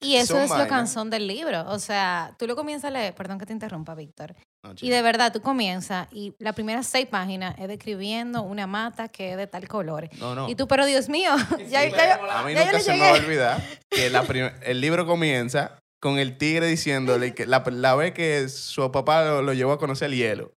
[0.00, 1.64] Y eso es lo cansón del libro.
[1.70, 4.34] O sea, tú lo comienzas a leer, perdón que te interrumpa, Víctor.
[4.62, 9.08] no, Y de verdad, tú comienzas y las primeras seis páginas es describiendo una mata
[9.08, 10.08] que es de tal color.
[10.18, 10.48] no, no.
[10.48, 11.30] Y tú, pero Dios mío,
[11.70, 14.20] ya, ya yo- A mí ya nunca se me va a olvidar que la
[14.62, 19.40] el libro comienza con el tigre diciéndole que la, la vez que su papá lo,
[19.40, 20.52] lo llevó a conocer el hielo.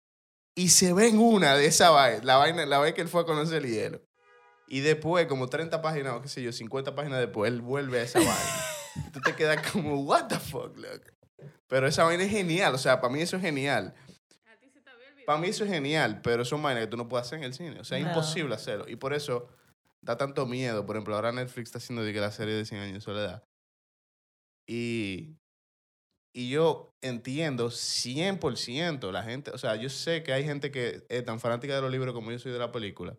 [0.56, 3.22] Y se ve en una de esa vaina, la, vaina, la vez que él fue
[3.22, 4.02] a conocer el hielo.
[4.68, 8.04] Y después, como 30 páginas, o qué sé yo, 50 páginas después, él vuelve a
[8.04, 8.66] esa vaina.
[8.96, 11.12] Y tú te quedas como, what the fuck, loco.
[11.68, 13.94] Pero esa vaina es genial, o sea, para mí eso es genial.
[15.26, 17.54] Para mí eso es genial, pero son vainas que tú no puedes hacer en el
[17.54, 17.80] cine.
[17.80, 18.86] O sea, es imposible hacerlo.
[18.88, 19.48] Y por eso
[20.02, 20.86] da tanto miedo.
[20.86, 23.44] Por ejemplo, ahora Netflix está haciendo de que la serie de 100 años de soledad.
[24.68, 25.36] Y,
[26.38, 29.52] y yo entiendo 100% la gente.
[29.52, 32.30] O sea, yo sé que hay gente que es tan fanática de los libros como
[32.30, 33.18] yo soy de la película.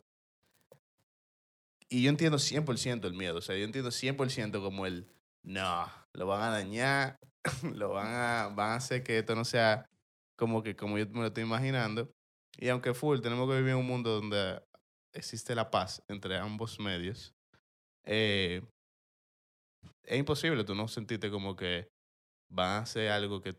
[1.89, 3.39] Y yo entiendo 100% el miedo.
[3.39, 5.09] O sea, yo entiendo 100% como el,
[5.43, 7.19] no, lo van a dañar,
[7.75, 9.89] lo van a, van a hacer que esto no sea
[10.37, 12.12] como que como yo me lo estoy imaginando.
[12.59, 14.62] Y aunque full, tenemos que vivir en un mundo donde
[15.14, 17.35] existe la paz entre ambos medios,
[18.05, 18.61] eh,
[20.03, 21.89] es imposible tú no sentirte como que
[22.51, 23.55] van a hacer algo que,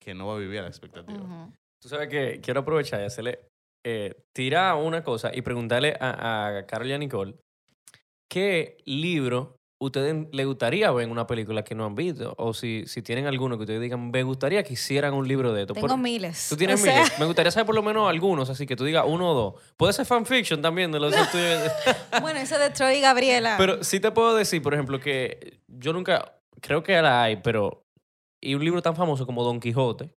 [0.00, 1.50] que no va a vivir a la expectativa.
[1.80, 3.40] Tú sabes que quiero aprovechar y hacerle,
[3.84, 7.34] eh, tirar una cosa y preguntarle a, a Carol y a Nicole,
[8.30, 12.34] ¿qué libro ustedes les gustaría ver en una película que no han visto?
[12.38, 15.62] O si, si tienen alguno que ustedes digan, me gustaría que hicieran un libro de
[15.62, 15.74] esto.
[15.74, 16.46] Tengo Por- miles.
[16.48, 17.18] Tú tienes O sea, miles.
[17.18, 19.74] Me gustaría saber por lo menos algunos, así que tú digas uno o dos.
[19.76, 21.70] Puede ser fanfiction también de los estudios.
[22.20, 23.56] Bueno, eso de Troy y Gabriela.
[23.58, 27.81] Pero sí te puedo decir, por ejemplo, que yo nunca, creo que la hay, pero,
[28.42, 30.14] y un libro tan famoso como Don Quijote,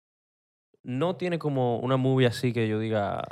[0.83, 3.23] no tiene como una movie así que yo diga,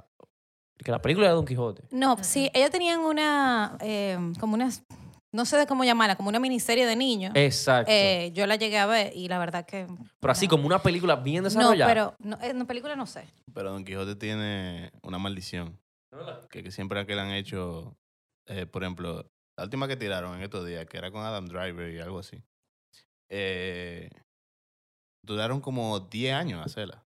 [0.77, 1.83] Que la película de Don Quijote.
[1.91, 4.69] No, sí, ellos tenían una, eh, como una,
[5.31, 7.31] no sé de cómo llamarla, como una miniserie de niños.
[7.35, 7.91] Exacto.
[7.91, 9.87] Eh, yo la llegué a ver y la verdad que...
[10.19, 10.51] pero así no.
[10.51, 11.87] como una película bien No, desarrollada.
[11.91, 13.27] pero no, en la película no sé.
[13.53, 15.79] Pero Don Quijote tiene una maldición.
[16.49, 17.97] Que, que siempre que le han hecho,
[18.47, 19.25] eh, por ejemplo,
[19.57, 22.43] la última que tiraron en estos días, que era con Adam Driver y algo así,
[23.29, 24.09] eh,
[25.25, 27.03] duraron como 10 años hacerla.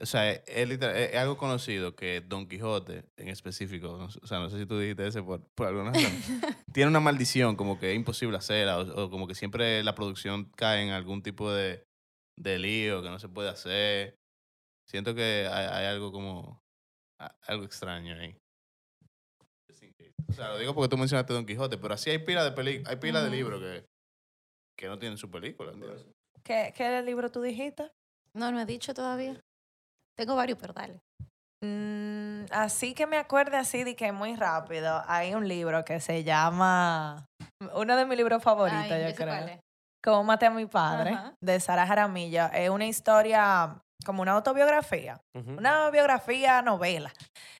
[0.00, 4.26] O sea, es, es literal- es- algo conocido que Don Quijote en específico, no o
[4.26, 6.12] sea, no sé si tú dijiste ese por, por alguna razón,
[6.74, 10.50] tiene una maldición, como que es imposible hacerla, o, o como que siempre la producción
[10.56, 11.84] cae en algún tipo de,
[12.38, 14.16] de lío que no se puede hacer.
[14.88, 16.58] Siento que hay, hay algo como,
[17.20, 18.36] a- algo extraño ahí.
[20.28, 22.82] O sea, lo digo porque tú mencionaste Don Quijote, pero así hay pila de peli
[22.86, 23.84] hay pila de libros que,
[24.78, 25.72] que no tienen su película.
[25.72, 26.06] ¿entiendes?
[26.44, 27.90] ¿Qué, ¿Qué libro tú dijiste?
[28.34, 29.40] No, no he dicho todavía.
[30.16, 31.00] Tengo varios, pero dale.
[31.64, 35.02] Mm, así que me acuerde así de que muy rápido.
[35.06, 37.26] Hay un libro que se llama,
[37.74, 39.46] uno de mis libros favoritos, Ay, yo cuál creo.
[39.54, 39.60] es.
[40.04, 41.34] Cómo maté a mi padre, Ajá.
[41.40, 42.46] de Sara Jaramillo.
[42.52, 45.20] Es una historia como una autobiografía.
[45.32, 47.12] Una biografía novela,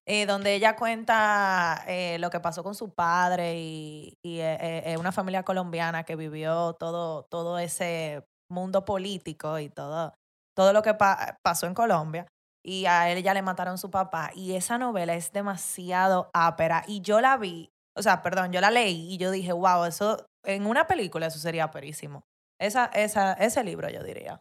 [0.08, 4.96] eh, donde ella cuenta eh, lo que pasó con su padre y, y, eh, eh,
[4.98, 10.14] una familia colombiana que vivió todo, todo ese mundo político y todo,
[10.56, 12.26] todo lo que pa- pasó en Colombia.
[12.64, 14.30] Y a él ya le mataron su papá.
[14.34, 16.84] Y esa novela es demasiado ápera.
[16.86, 20.24] Y yo la vi, o sea, perdón, yo la leí y yo dije, wow, eso
[20.44, 22.22] en una película eso sería perísimo.
[22.60, 24.40] Esa, esa, ese libro yo diría.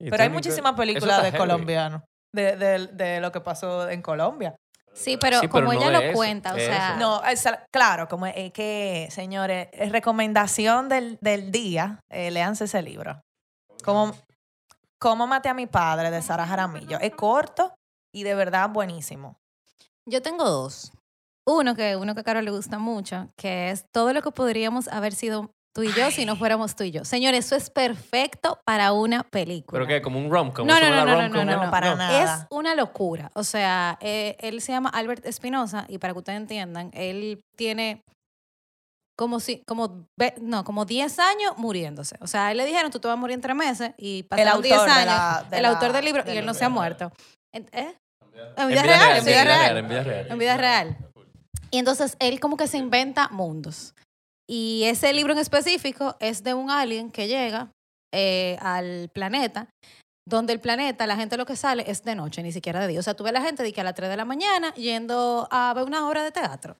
[0.00, 2.02] Y Pero hay muchísimas películas de colombianos,
[2.34, 4.56] de, de, de lo que pasó en Colombia.
[4.94, 6.72] Sí, pero Sí, pero como no ella lo eso, cuenta, o eso.
[6.72, 6.96] sea...
[6.96, 12.80] No, es- claro, como es que, señores, es recomendación del, del día, eh, léanse ese
[12.80, 13.20] libro.
[13.84, 14.14] Como,
[14.98, 16.98] Cómo maté a mi padre, de Sara Jaramillo.
[16.98, 17.72] Es corto
[18.12, 19.38] y de verdad buenísimo.
[20.06, 20.92] Yo tengo dos.
[21.46, 24.88] Uno que uno que a Caro le gusta mucho, que es todo lo que podríamos
[24.88, 27.04] haber sido tú y yo si no fuéramos tú y yo.
[27.04, 29.78] Señores, eso es perfecto para una película.
[29.78, 30.02] ¿Pero qué?
[30.02, 30.66] ¿Como un rom-com?
[30.66, 32.24] No, ¿Eso no, no, no, no, no, para nada.
[32.24, 33.30] Es una locura.
[33.34, 38.02] O sea, eh, él se llama Albert Espinosa y para que ustedes entiendan, él tiene
[39.18, 42.16] como si, como, ve- no, como 10 años muriéndose.
[42.20, 44.22] O sea, a él le dijeron, tú te vas a morir en tres meses y
[44.22, 45.04] pasaron autor 10 de años.
[45.06, 47.10] la- de el la- autor del libro y del él no se ha muerto.
[47.52, 47.94] En- ¿eh?
[48.56, 49.76] En En vida real, en vida real.
[49.78, 50.26] En vida real.
[50.30, 50.96] En vida real.
[51.72, 53.94] Y entonces él como que se inventa mundos.
[54.48, 57.70] Y ese libro en específico es de un alien que llega
[58.14, 59.68] eh, al planeta,
[60.26, 63.00] donde el planeta, la gente lo que sale es de noche, ni siquiera de día.
[63.00, 65.48] O sea, tú ves la gente de que a las 3 de la mañana yendo
[65.50, 66.76] a ver una obra de teatro.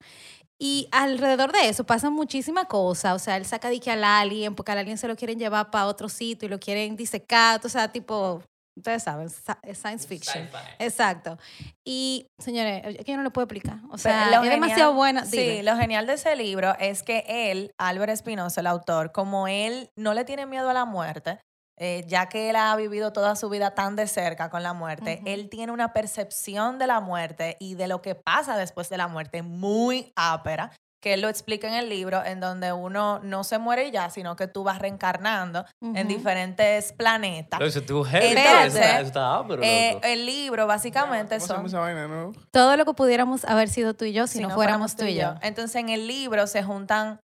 [0.60, 3.14] Y alrededor de eso pasan muchísimas cosas.
[3.14, 5.70] O sea, él saca de que al alien, porque al alien se lo quieren llevar
[5.70, 7.60] para otro sitio y lo quieren disecar.
[7.64, 8.42] O sea, tipo,
[8.76, 10.48] ustedes saben, science fiction.
[10.80, 11.38] Exacto.
[11.86, 13.78] Y, señores, es que yo no lo puedo explicar.
[13.90, 15.24] O sea, lo es genial- demasiado buena.
[15.24, 15.62] Sí, Dime.
[15.62, 20.12] lo genial de ese libro es que él, Álvaro Espinosa, el autor, como él no
[20.14, 21.38] le tiene miedo a la muerte,
[21.78, 25.22] eh, ya que él ha vivido toda su vida tan de cerca con la muerte,
[25.26, 29.08] él tiene una percepción de la muerte y de lo que pasa después de la
[29.08, 33.58] muerte muy ápera, que él lo explica en el libro, en donde uno no se
[33.58, 37.60] muere y ya, sino que tú vas reencarnando en diferentes planetas.
[37.60, 41.80] Eso está- ápero, Eh, el libro básicamente ¿Cómo se llama son...
[41.80, 42.32] vaina?
[42.50, 45.34] Todo lo que pudiéramos haber sido tú y yo si, no, fuéramos tú y yo.
[45.40, 47.20] Entonces, en el libro se juntan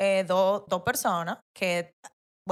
[0.00, 1.94] eh, dos dos personas que,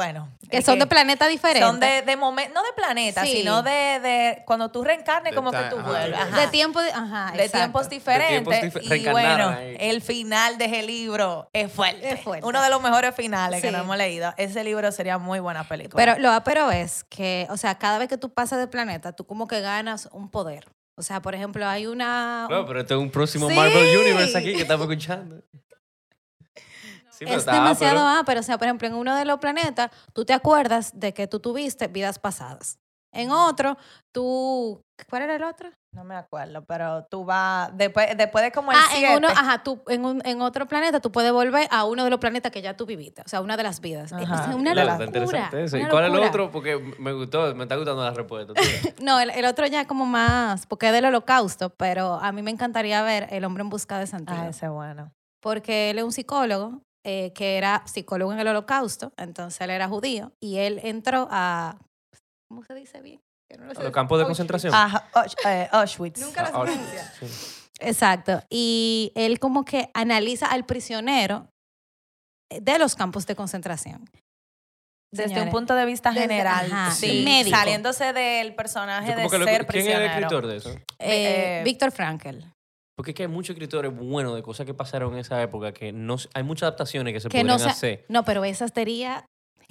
[0.00, 0.28] bueno.
[0.50, 1.64] Que son de planetas diferentes.
[1.64, 3.36] Son de, de momento, no de planeta, Sí.
[3.38, 5.88] sino de, de cuando tú reencarnes, De como que tú ajá.
[5.88, 6.10] vuelves.
[6.10, 6.40] De ajá.
[6.40, 7.58] De tiempo de, ajá, De exacto.
[7.58, 8.74] tiempos diferentes.
[8.74, 9.76] dif- y bueno, ahí.
[9.78, 12.10] el final de ese libro es fuerte.
[12.12, 12.46] Es fuerte.
[12.46, 14.32] Uno de los mejores finales que no hemos leído.
[14.38, 16.02] Ese libro sería muy buena película.
[16.04, 19.26] Pero lo pero es que, o sea, cada vez que tú pasas de planeta, tú
[19.26, 20.66] como que ganas un poder.
[20.96, 22.46] O sea, por ejemplo, hay una...
[22.50, 23.54] No, pero este es un próximo Sí.
[23.54, 25.36] Marvel Universe aquí que estamos escuchando.
[27.20, 28.20] Sí, pero es está demasiado ápero.
[28.20, 28.40] ápero.
[28.40, 31.38] O sea, por ejemplo, en uno de los planetas, tú te acuerdas de que tú
[31.38, 32.78] tuviste vidas pasadas.
[33.12, 33.76] En otro,
[34.12, 34.82] tú...
[35.08, 35.70] ¿Cuál era el otro?
[35.92, 39.40] no me acuerdo, pero tú vas, después, después de como el ah, en uno, siete-
[39.42, 42.52] ajá, tú, en, un, en otro planeta tú puedes volver a uno de los planetas
[42.52, 43.22] que ya tú viviste.
[43.22, 44.12] O sea, una de las vidas.
[44.12, 44.50] Ajá.
[44.50, 45.06] Es una Claro, locura.
[45.06, 45.76] interesante eso.
[45.78, 46.50] ¿Y una cuál es el otro?
[46.52, 48.52] Porque me gustó, me está gustando la respuesta.
[49.02, 52.52] No, el, el otro ya como más, porque es del holocausto, pero a mí me
[52.52, 54.38] encantaría ver El hombre en busca de sentido.
[54.40, 55.10] Ah, ese es bueno.
[55.40, 59.88] porque él es un psicólogo eh, que era psicólogo en el holocausto, entonces él era
[59.88, 61.78] judío y él entró a,
[62.48, 63.20] ¿cómo se dice bien?
[63.58, 64.28] No lo sé Los campos de Auschwitz.
[64.38, 64.72] concentración.
[64.74, 66.20] Ah, Ausch- eh, Auschwitz.
[66.20, 67.12] Nunca Ah, lo ah, pronuncia.
[67.18, 67.26] sí.
[67.80, 68.42] Exacto.
[68.50, 71.48] Y él como que analiza al prisionero
[72.52, 74.04] de los campos de concentración.
[75.12, 77.56] Desde Señores, un punto de vista desde- general, ajá, sí, médico.
[77.56, 80.04] saliéndose del personaje de que lo- ser ¿Quién es el prisionero.
[80.12, 80.70] escritor de eso?
[80.70, 82.44] eh, eh, Víctor Frankel.
[83.00, 85.90] Porque es que hay muchos escritores buenos de cosas que pasaron en esa época que
[85.90, 88.04] no hay muchas adaptaciones que se que podrían no, se- hacer.
[88.10, 89.24] no, pero Esa sería,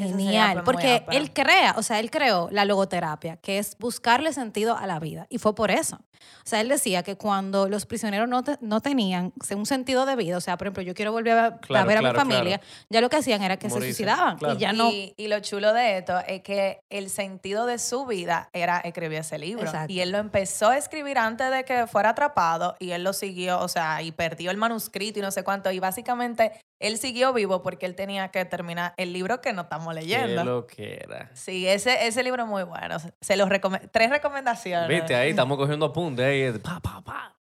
[0.08, 0.54] genial.
[0.54, 4.88] pues, porque él crea, o sea, él creó la logoterapia, que es buscarle sentido a
[4.88, 5.28] la vida.
[5.30, 5.98] Y fue por eso.
[5.98, 10.16] O sea, él decía que cuando los prisioneros no, te- no tenían un sentido de
[10.18, 12.60] vida, o sea, por ejemplo, yo quiero volver a, a Claro, ver a mi familia,
[12.90, 14.38] ya lo que hacían era que Morirse, se suicidaban.
[14.38, 14.56] claro.
[14.56, 14.90] Y ya no.
[14.90, 19.20] Y, y lo chulo de esto es que el sentido de su vida era escribir
[19.20, 19.64] ese libro.
[19.66, 19.94] Exacto.
[19.94, 23.60] Y él lo empezó a escribir antes de que fuera atrapado y él lo siguió,
[23.62, 25.72] o sea, y perdió el manuscrito y no sé cuánto.
[25.72, 29.94] Y básicamente él siguió vivo porque él tenía que terminar el libro que no estamos
[29.94, 30.44] Qué leyendo.
[30.44, 31.30] lo que era.
[31.34, 32.98] Sí, ese, ese libro es muy bueno.
[33.22, 33.88] Se los recomiendo.
[33.92, 34.88] Tres recomendaciones.
[34.88, 36.26] Viste, ahí estamos cogiendo apuntes.
[36.26, 37.36] Ahí, pa, pa, pa.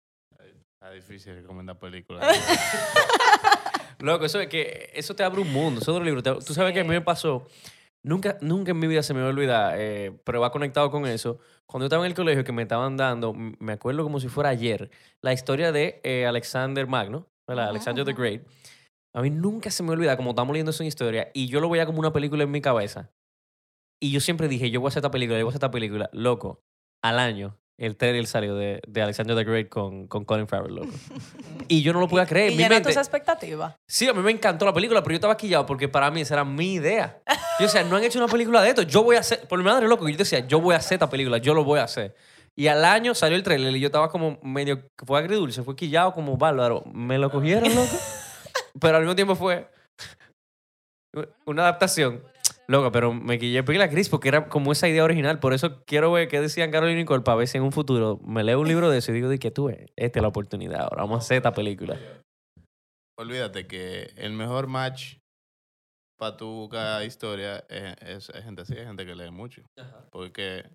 [0.73, 2.25] Está difícil recomendar películas.
[3.99, 5.81] Loco, eso es que eso te abre un mundo.
[5.81, 6.23] Eso es otro libro.
[6.23, 7.47] Tú sabes que a mí me pasó.
[8.03, 11.07] Nunca, nunca en mi vida se me va a olvidar, eh, pero va conectado con
[11.07, 11.41] eso.
[11.67, 14.51] Cuando yo estaba en el colegio, que me estaban dando, me acuerdo como si fuera
[14.51, 14.91] ayer,
[15.23, 17.69] la historia de eh, Alexander Magno, ¿verdad?
[17.71, 18.43] Alexander the Great.
[19.17, 21.87] A mí nunca se me olvida, como estamos leyendo esa historia, y yo lo veía
[21.87, 23.11] como una película en mi cabeza.
[23.99, 25.71] Y yo siempre dije, yo voy a hacer esta película, yo voy a hacer esta
[25.71, 26.11] película.
[26.13, 26.63] Loco,
[27.03, 30.93] al año, el trailer salió de, de Alexander the Great con, con Colin Farrell, loco.
[31.69, 32.53] Y yo no lo podía creer.
[32.53, 33.75] Y Mi llenó mente- tus expectativas.
[33.89, 36.35] Sí, a mí me encantó la película, pero yo estaba quillado porque para mí esa
[36.35, 37.23] era mi idea.
[37.59, 39.65] Yo decía, no han hecho una película de esto, yo voy a hacer, por mi
[39.65, 42.15] madre loco, yo decía, yo voy a hacer esta película, yo lo voy a hacer.
[42.55, 46.13] Y al año salió el trailer y yo estaba como medio, fue agridulce, fue quillado
[46.13, 46.85] como bárbaro.
[46.93, 47.89] Me lo cogieron, loco.
[48.81, 49.69] Pero al mismo tiempo fue
[51.47, 52.23] una adaptación.
[52.69, 55.39] Loco, pero me quillé pila Chris porque era como esa idea original.
[55.39, 58.19] Por eso quiero ver qué decían Carolina y Nicole para ver si en un futuro
[58.25, 60.81] me leo un libro de eso y digo, de que tú, esta es la oportunidad
[60.83, 61.97] ahora, vamos a hacer esta película.
[63.19, 65.17] Olvídate que el mejor match
[66.19, 69.63] para tu buscar historia es, es- es gente así, es gente que lee mucho.
[70.11, 70.69] Porque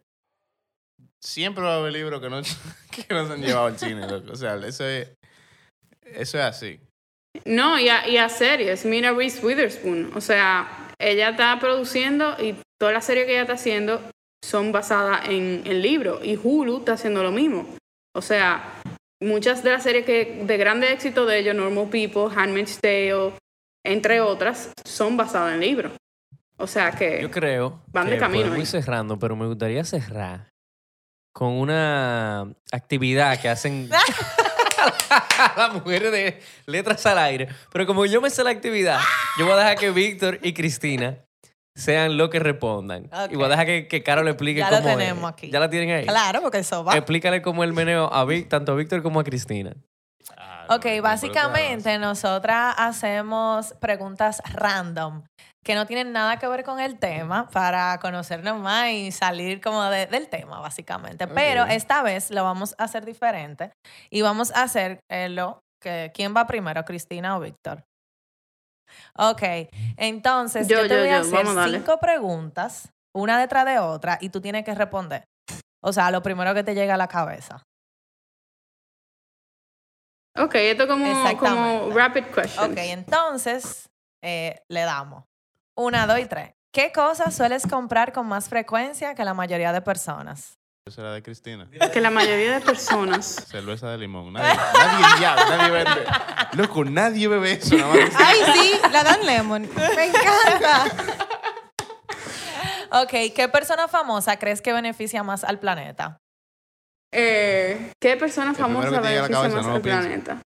[1.22, 2.42] siempre va a haber libros que no,
[3.08, 4.08] que no se han llevado al cine.
[4.08, 4.32] loco.
[4.32, 5.14] O sea, eso es,
[6.06, 6.80] eso es así.
[7.46, 8.86] No, y a, y a series.
[8.86, 10.12] Mira Reese Witherspoon.
[10.16, 14.02] O sea, ella está produciendo y todas las series que ella está haciendo
[14.44, 16.20] son basadas en, en libros.
[16.24, 17.68] Y Hulu está haciendo lo mismo.
[18.14, 18.82] O sea,
[19.22, 23.34] muchas de las series que de grande éxito de ellos, Normal People, Handmaid's Tale,
[23.86, 25.94] entre otras, son basadas en libros.
[26.58, 27.22] O sea que...
[27.22, 28.82] Yo creo Van de que camino podemos ir ahí.
[28.84, 30.50] cerrando, pero me gustaría cerrar
[31.34, 33.90] con una actividad que hacen
[35.58, 37.48] las mujeres de letras al aire.
[37.72, 39.00] Pero como yo me sé la actividad,
[39.38, 41.18] yo voy a dejar que Víctor y Cristina
[41.76, 43.10] sean lo que respondan.
[43.30, 44.98] Y voy a dejar que, que Caro le explique Ya cómo es.
[44.98, 45.50] tenemos aquí.
[45.50, 46.06] Ya la tienen ahí.
[46.06, 46.96] Claro, porque eso va.
[46.98, 49.74] Explícale cómo el meneo a Vic, tanto a Víctor como a Cristina.
[50.38, 55.24] Ah, Ok, no, básicamente nosotras hacemos preguntas random
[55.64, 59.84] que no tienen nada que ver con el tema para conocernos más y salir como
[59.84, 61.28] de- del tema, básicamente.
[61.28, 63.72] Pero esta vez lo vamos a hacer diferente
[64.10, 66.12] y vamos a hacer eh, lo que...
[66.14, 67.84] ¿Quién va primero, Cristina o Víctor?
[69.16, 69.42] Ok,
[69.98, 74.18] entonces yo, Yo, te yo, voy a hacer Vamos cinco preguntas, una detrás de otra,
[74.20, 75.24] y tú tienes que responder.
[75.84, 77.64] O sea, lo primero que te llega a la cabeza.
[80.38, 82.70] Ok, esto como, como rapid questions.
[82.72, 83.90] Ok, entonces
[84.24, 85.24] eh, le damos.
[85.82, 86.54] Una, dos y tres.
[86.72, 90.60] ¿Qué cosas sueles comprar con más frecuencia que la mayoría de personas?
[90.88, 91.68] Esa era de Cristina.
[91.92, 93.26] Que la mayoría de personas...
[93.48, 94.32] Cerveza de limón.
[94.32, 96.06] Nadie, nadie ya, nadie vende.
[96.54, 97.76] Loco, nadie bebe eso.
[97.76, 98.16] Nada más.
[98.16, 99.70] Ay, sí, la Dan Lemon.
[99.96, 100.86] Me encanta.
[102.92, 106.18] Ok, ¿qué persona famosa crees que beneficia más al planeta?
[107.12, 109.82] Eh, ¿Qué persona famosa que te llegue a la beneficia cabeza, más no lo al
[109.82, 110.06] pienses.
[110.06, 110.42] planeta?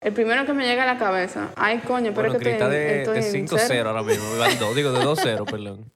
[0.00, 1.50] El primero que me llega a la cabeza.
[1.56, 3.90] Ay, coño, pero Bueno, es que estoy, de, estoy de en 5-0 cero.
[3.90, 4.24] ahora mismo.
[4.58, 5.92] Dos, digo, de 2-0, perdón.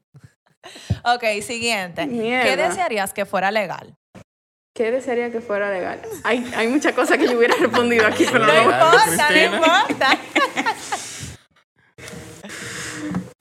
[1.04, 2.06] Ok, siguiente.
[2.08, 3.94] ¿Qué desearías que fuera legal?
[4.74, 6.02] ¿Qué desearía que fuera legal?
[6.24, 8.62] Hay, hay muchas cosas que yo hubiera respondido aquí, pero No no.
[8.62, 10.18] Importa, no importa.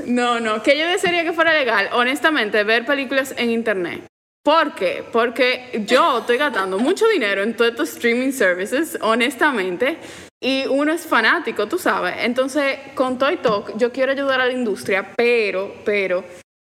[0.06, 0.62] No, no.
[0.62, 1.90] ¿Qué yo desearía que fuera legal?
[1.94, 4.06] Honestamente, ver películas en internet.
[4.44, 5.04] ¿Por qué?
[5.12, 9.98] Porque yo estoy gastando mucho dinero en todos estos streaming services, honestamente,
[10.44, 12.16] y uno es fanático, tú sabes.
[12.20, 16.24] Entonces, con Toy Talk, yo quiero ayudar a la industria, pero, pero,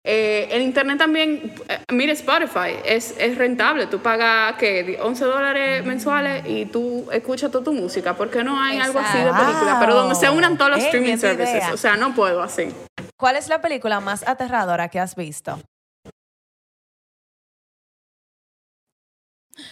[0.07, 3.87] eh, el internet también, eh, mire Spotify, es, es rentable.
[3.87, 4.97] Tú pagas, ¿qué?
[5.01, 8.13] 11 dólares mensuales y tú escuchas toda tu música.
[8.15, 9.77] ¿Por qué no hay algo así de película?
[9.81, 11.55] Pero donde se unan todos los streaming services.
[11.55, 11.73] idea.
[11.73, 12.69] O sea, no puedo así.
[13.17, 15.59] ¿Cuál es la película más aterradora que has visto?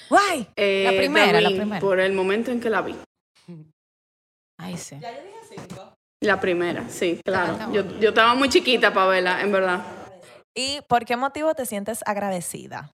[0.10, 0.48] ¡Guay!
[0.58, 1.80] Eh, La primera, The la primera.
[1.80, 2.96] Por el momento en que la vi.
[4.64, 4.98] Ay, sí.
[6.22, 7.54] La primera, sí, claro.
[7.54, 9.82] está Yo, yo estaba muy chiquita para verla, en verdad.
[10.56, 12.92] ¿Y por qué motivo te sientes agradecida?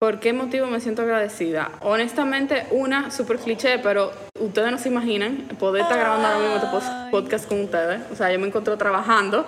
[0.00, 1.70] ¿Por qué motivo me siento agradecida?
[1.82, 7.10] Honestamente, una super cliché, pero ustedes no se imaginan poder estar grabando ahora mismo este
[7.12, 8.02] podcast con ustedes.
[8.10, 9.46] O sea, yo me encuentro trabajando.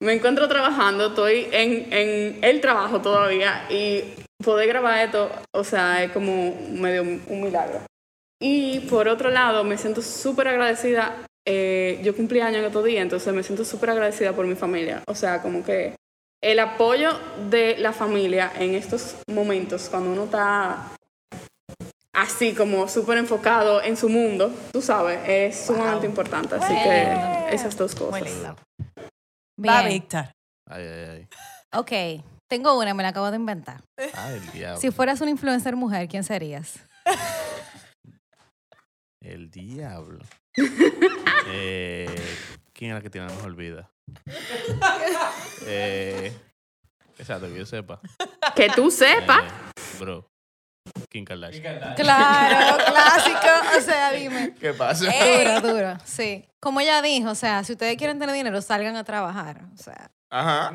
[0.00, 4.04] Me encuentro trabajando, estoy en, en el trabajo todavía y
[4.44, 7.80] poder grabar esto, o sea, es como medio un milagro.
[8.40, 11.16] Y por otro lado, me siento súper agradecida.
[11.48, 15.02] eh, yo cumplí años en estos días, entonces me siento súper agradecida por mi familia.
[15.06, 15.94] O sea, como que
[16.42, 17.10] el apoyo
[17.50, 20.90] de la familia en estos momentos, cuando uno está
[22.12, 26.56] así como súper enfocado en su mundo, tú sabes, es sumamente importante.
[26.56, 28.20] Así que esas dos cosas.
[28.20, 28.56] Muy lindo.
[29.64, 29.88] Va, Bien.
[29.88, 30.24] Víctor.
[30.68, 31.28] Ay, ay, ay.
[31.78, 33.82] Ok, tengo una, me la acabo de inventar.
[34.14, 34.80] Ay, el diablo.
[34.80, 36.80] Si fueras una influencer mujer, ¿quién serías?
[39.26, 40.20] El diablo.
[41.48, 42.08] eh,
[42.72, 43.90] ¿Quién es la que tiene la mejor vida?
[45.66, 46.32] eh,
[47.18, 47.98] exacto, que yo sepa.
[48.54, 49.42] Que tú sepas.
[49.42, 50.28] Eh, bro.
[51.10, 51.94] Kim Kardashian.
[51.96, 53.76] Claro, clásico.
[53.76, 54.54] O sea, dime.
[54.60, 55.06] ¿Qué pasa?
[55.06, 55.98] Duro, duro.
[56.04, 56.48] Sí.
[56.60, 59.62] Como ella dijo, o sea, si ustedes quieren tener dinero, salgan a trabajar.
[59.74, 60.72] O sea, Ajá.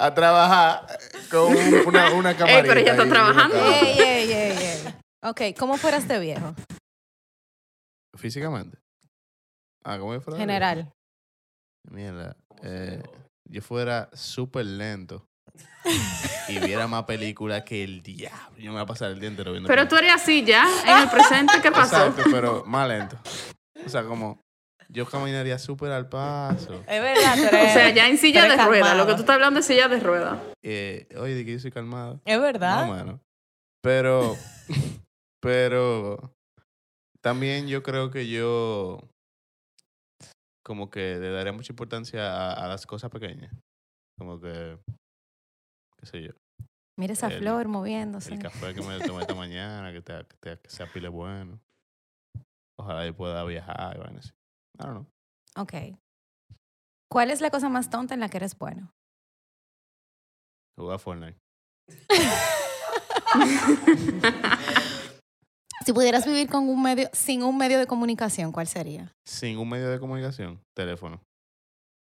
[0.00, 0.86] a trabajar
[1.30, 2.62] con un- una, una camarita.
[2.66, 3.54] pero ella está trabajando.
[3.56, 4.09] ey.
[5.22, 6.54] Ok, ¿cómo fueras de viejo?
[8.16, 8.78] Físicamente.
[9.84, 10.74] Ah, ¿cómo yo fuera de General.
[10.76, 10.92] viejo?
[11.90, 12.36] Mierda.
[12.62, 13.02] eh,
[13.48, 15.26] yo fuera súper lento
[16.48, 18.56] y viera más películas que el diablo.
[18.58, 20.98] Yo me voy a pasar el día entero viendo Pero tú eres así ya, en
[21.02, 22.06] el presente, ¿qué pasó?
[22.06, 23.18] Exacto, pero más lento.
[23.84, 24.40] O sea, como
[24.88, 26.84] yo caminaría súper al paso.
[26.86, 28.80] Es verdad, tú O eres- sea, ya en silla de eres rueda.
[28.80, 29.06] Lo calmado.
[29.08, 30.42] que tú estás hablando es silla de rueda.
[30.62, 32.20] Eh, oye, de que yo soy calmado.
[32.24, 32.82] Es verdad.
[32.86, 33.20] No, mano.
[33.82, 34.36] Pero,
[35.40, 36.34] pero
[37.22, 38.98] también yo creo que yo
[40.64, 43.52] como que le daría mucha importancia a, a las cosas pequeñas.
[44.18, 44.78] Como que,
[45.98, 46.32] qué sé yo,
[46.98, 48.34] Mira esa El- flor moviéndose.
[48.34, 51.58] el café que me tomé esta mañana, que, te, que, te- que sea pile bueno.
[52.78, 54.34] Ojalá yo pueda viajar y vainas así.
[54.78, 55.06] I don't know.
[55.62, 55.72] Ok.
[57.10, 58.92] ¿Cuál es la cosa más tonta en la que eres bueno?
[60.78, 61.38] Jugar Fortnite.
[65.84, 69.14] Si pudieras vivir con un medio, sin un medio de comunicación, ¿cuál sería?
[69.24, 71.20] Sin un medio de comunicación, teléfono.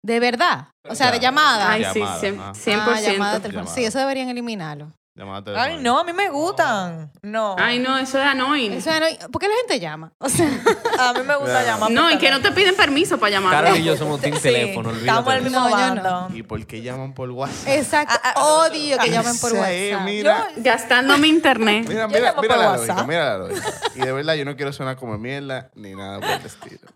[0.05, 0.69] ¿De verdad?
[0.89, 1.73] O sea, de llamada.
[1.73, 2.21] Ay, sí, ah.
[2.21, 2.39] 100%.
[2.39, 3.65] Ah, llamada de teléfono.
[3.65, 3.75] Llamada.
[3.75, 4.93] Sí, eso deberían eliminarlo.
[5.17, 7.11] Llamada Ay, no, a mí me gustan.
[7.23, 7.57] No.
[7.59, 8.73] Ay, no, eso es annoying.
[8.73, 10.13] Eso era- ¿Por qué la gente llama?
[10.19, 10.47] O sea,
[11.01, 11.67] A mí me gusta Claro.
[11.67, 11.91] llamar.
[11.91, 13.51] No, y que no te piden permiso para llamar.
[13.65, 16.03] Carol y yo somos team Sí, teléfono, Estamos de mismo No, yo no.
[16.03, 16.37] bando.
[16.37, 17.69] ¿Y por qué llaman por WhatsApp?
[17.69, 18.15] exacto.
[18.23, 20.05] Ah, ah, Odio que llamen por es, WhatsApp.
[20.05, 20.49] mira.
[20.59, 21.87] Gastando mi internet.
[21.89, 23.73] Mira, mira, mira la lógica, mira la lógica.
[23.95, 26.87] Y de verdad yo no quiero sonar como mierda ni nada por el estilo.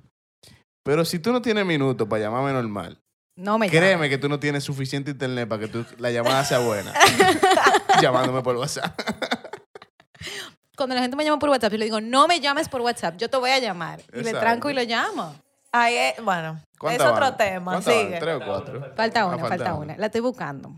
[0.82, 2.98] Pero si tú no tienes minutos para llamarme normal,
[3.36, 6.58] No me créeme que tú no tienes suficiente internet para que tú- la llamada sea
[6.58, 6.92] buena.
[8.02, 8.98] llamándome por WhatsApp.
[10.76, 13.16] Cuando la gente me llama por WhatsApp, yo le digo, no me llames por WhatsApp,
[13.18, 14.00] yo te voy a llamar.
[14.12, 14.40] Y le Exacto.
[14.40, 15.34] tranco y lo llamo.
[15.72, 17.36] Ay, eh, bueno, es ¿Cuántas otro van?
[17.36, 17.82] tema.
[17.82, 18.18] Sigue.
[18.18, 18.92] ¿Tres o cuatro?
[18.96, 19.84] Falta Ah, una, falta, falta una.
[19.92, 19.96] una.
[19.98, 20.74] La estoy buscando.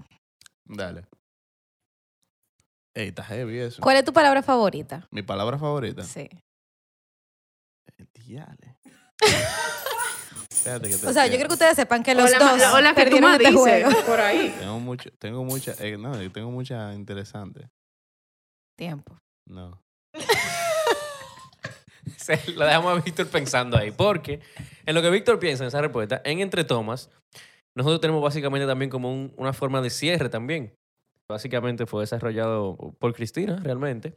[0.65, 1.07] Dale.
[2.95, 3.81] Ey, está heavy eso.
[3.81, 5.07] ¿Cuál es tu palabra favorita?
[5.11, 6.03] Mi palabra favorita.
[6.03, 6.29] Sí.
[7.97, 8.77] El diale.
[10.65, 12.95] Espérate que te O sea, yo creo que ustedes sepan que los Hola, dos hola,
[12.95, 13.91] que tú perdieron me este dices juego.
[14.07, 14.55] por ahí.
[14.61, 17.69] Tengo mucho, tengo mucha, eh, no, yo tengo mucha interesante.
[18.79, 19.19] Tiempo.
[19.49, 19.81] No.
[22.17, 23.91] Se lo dejamos a Víctor pensando ahí.
[23.91, 24.41] Porque
[24.87, 27.11] en lo que Víctor piensa en esa respuesta, en Entre Tomas,
[27.77, 30.75] nosotros tenemos básicamente también como un- una forma de cierre también.
[31.29, 34.15] Básicamente fue desarrollado por Cristina, realmente.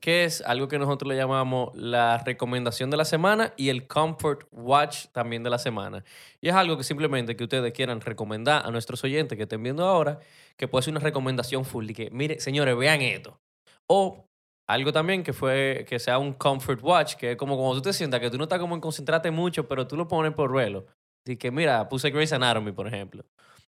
[0.00, 4.48] Que es algo que nosotros le llamamos la recomendación de la semana y el Comfort
[4.50, 6.02] Watch también de la semana.
[6.40, 9.84] Y es algo que simplemente que ustedes quieran recomendar a nuestros oyentes que estén viendo
[9.84, 10.18] ahora,
[10.56, 11.90] que puede ser una recomendación full.
[11.90, 13.38] Y que, mire, señores, vean esto.
[13.86, 14.26] O
[14.68, 17.92] algo también que fue que sea un comfort watch, que es como cuando tú te
[17.92, 20.86] sientas que tú no estás como en concentrarte mucho, pero tú lo pones por vuelo.
[21.24, 23.24] Así que mira, puse Grey's Anatomy, por ejemplo.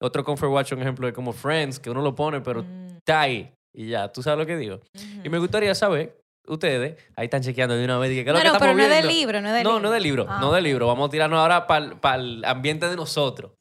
[0.01, 3.21] Otro comfort watch, un ejemplo de como Friends, que uno lo pone, pero Mm, está
[3.23, 3.53] ahí.
[3.75, 4.81] Y ya, tú sabes lo que digo.
[5.25, 8.39] Y me gustaría saber, ustedes, ahí están chequeando de una vez, dije, ¿qué es lo
[8.39, 9.21] No, que no, estamos pero no es de viendo?
[9.21, 9.83] libro, no es de no, libro.
[9.83, 10.65] no de libro, Ah, no de ok.
[10.65, 10.87] libro.
[10.87, 13.53] Vamos a tirarnos ahora para el ambiente de nosotros.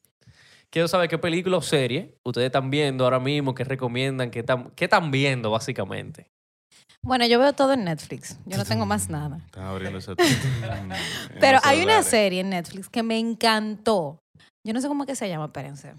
[0.70, 4.70] Quiero saber qué película o serie ustedes están viendo ahora mismo, qué recomiendan, qué están,
[4.76, 6.26] qué están viendo, básicamente.
[7.02, 8.38] Bueno, yo veo todo en Netflix.
[8.44, 9.38] Yo no tengo más nada.
[9.46, 10.14] Están abriendo ese
[11.40, 14.18] Pero hay una serie en Netflix que me encantó.
[14.66, 15.94] Yo no sé cómo es que se llama, espérense.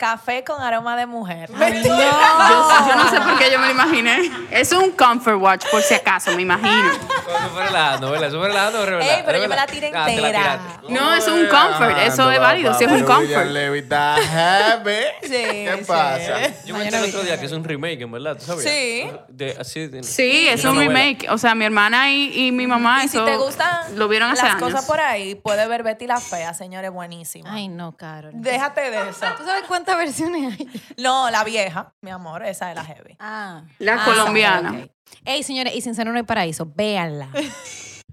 [0.00, 1.50] Café con aroma de mujer.
[1.60, 2.88] Ay, Yo, no.
[2.88, 4.30] yo no sé por qué yo me lo imaginé.
[4.50, 6.88] Es un comfort watch, por si acaso, me imagino.
[7.20, 8.28] Eso fue relajando, ¿verdad?
[8.28, 9.00] Eso fue relajando, ¿verdad?
[9.02, 10.60] Ey, pero yo me la tiré Ah, te la entera.
[10.88, 11.98] No, es un comfort.
[11.98, 12.74] Eso es válido.
[12.74, 13.46] Sí, es un comfort.
[13.46, 14.96] Levita heavy.
[15.22, 15.84] Sí, ¿Qué sí.
[15.86, 16.64] pasa?
[16.64, 18.64] Yo me enteré el otro día que es un remake, en verdad, ¿tú sabías?
[18.64, 19.10] Sí.
[19.28, 20.88] De, así de- Sí, es un novela.
[20.92, 21.26] remake.
[21.30, 24.30] O sea, mi hermana y, y mi mamá Y si eso te gustan lo vieron
[24.30, 24.62] hace las años.
[24.70, 27.52] cosas por ahí, puedes ver Betty la Fea, señores, buenísima.
[27.52, 28.32] Ay, no, Carol.
[28.34, 29.26] Déjate de eso.
[29.36, 30.68] ¿Tú sabes cuántas versiones hay?
[30.96, 33.16] No, la vieja, mi amor, esa es la heavy.
[33.18, 33.62] Ah.
[33.78, 34.86] La Ah, colombiana.
[35.24, 37.28] Ey, señores, y Sincero no hay paraíso, véanla.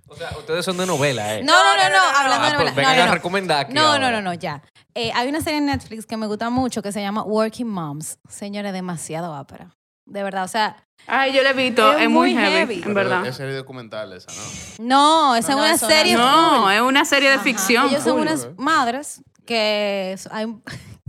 [0.10, 1.44] O sea, ustedes son de novela, ¿eh?
[1.44, 2.72] No, no, no, no, hablando Ah, de pues novela.
[2.76, 4.12] vengan no, no, a recomendar aquí No, no, ahora.
[4.12, 4.62] no, no, ya.
[4.96, 8.18] Eh, hay una serie en Netflix que me gusta mucho que se llama Working Moms.
[8.30, 9.76] Señores, demasiado ápera.
[10.06, 11.92] De verdad, o sea, Ay, yo la he visto.
[11.92, 12.84] Es Es, muy muy heavy, heavy.
[12.88, 13.26] en verdad.
[13.28, 14.86] Es serie documental esa, ¿no?
[14.86, 15.92] no, esa No, es una eso no.
[15.94, 16.14] serie.
[16.16, 17.44] No, es una serie de Ajá.
[17.44, 17.90] ficción.
[17.90, 20.56] Ellos son unas madres que, hay-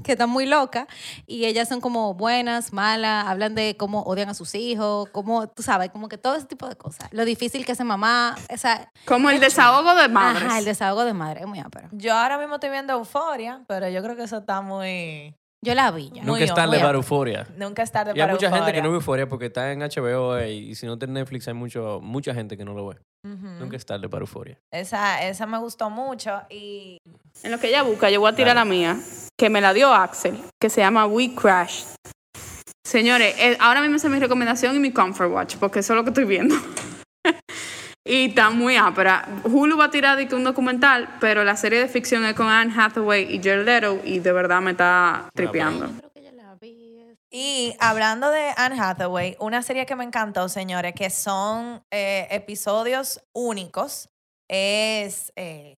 [0.03, 0.87] que están muy locas
[1.27, 5.63] y ellas son como buenas, malas, hablan de cómo odian a sus hijos, como, tú
[5.63, 7.09] sabes, como que todo ese tipo de cosas.
[7.13, 10.45] Lo difícil que es ser mamá, esa, Como el desahogo de madres.
[10.45, 11.89] ajá, el desahogo de madre, es muy ápero.
[11.93, 15.35] Yo ahora mismo estoy viendo Euforia, pero yo creo que eso está muy...
[15.61, 16.23] Yo la vi ya.
[16.23, 17.49] Nunca es tarde para euforia.
[17.57, 19.81] Nunca es tarde Y hay para mucha gente que no ve euforia porque está en
[19.81, 22.97] HBO eh, y si no tiene Netflix hay mucho, mucha gente que no lo ve.
[23.25, 23.47] Ujú.
[23.59, 24.59] Nunca es tarde para euforia.
[24.73, 26.99] Esa, esa me gustó mucho y
[27.43, 28.97] En lo que ella busca, yo voy a tirar la mía,
[29.39, 31.85] que me la dio Axel, que se llama We Crash.
[32.87, 35.97] Señores, eh, ahora mismo esa es mi recomendación y mi comfort watch, porque eso es
[35.97, 36.55] lo que estoy viendo.
[38.07, 39.29] y está muy ápera.
[39.45, 42.47] Hulu va a tirar de que un documental, pero la serie de ficción es con
[42.47, 45.89] Anne Hathaway y Jared Leto y de verdad me está tripeando.
[45.99, 47.15] Creo que yo la vi.
[47.31, 53.23] Y hablando de Anne Hathaway, una serie que me encantó, señores, que son eh, episodios
[53.35, 54.09] únicos,
[54.49, 55.75] es eh,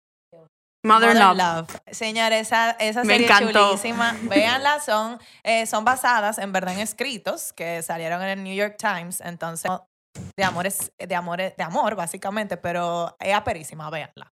[0.85, 1.81] Mother, Modern Love.
[1.91, 3.69] Señores, esa, esa serie encantó.
[3.71, 4.17] chulísima.
[4.23, 8.77] Véanla, son, eh, son basadas en verdad en escritos que salieron en el New York
[8.79, 9.21] Times.
[9.23, 9.71] Entonces,
[10.37, 14.31] de amores, de amores, de amor, básicamente, pero es aperísima, véanla.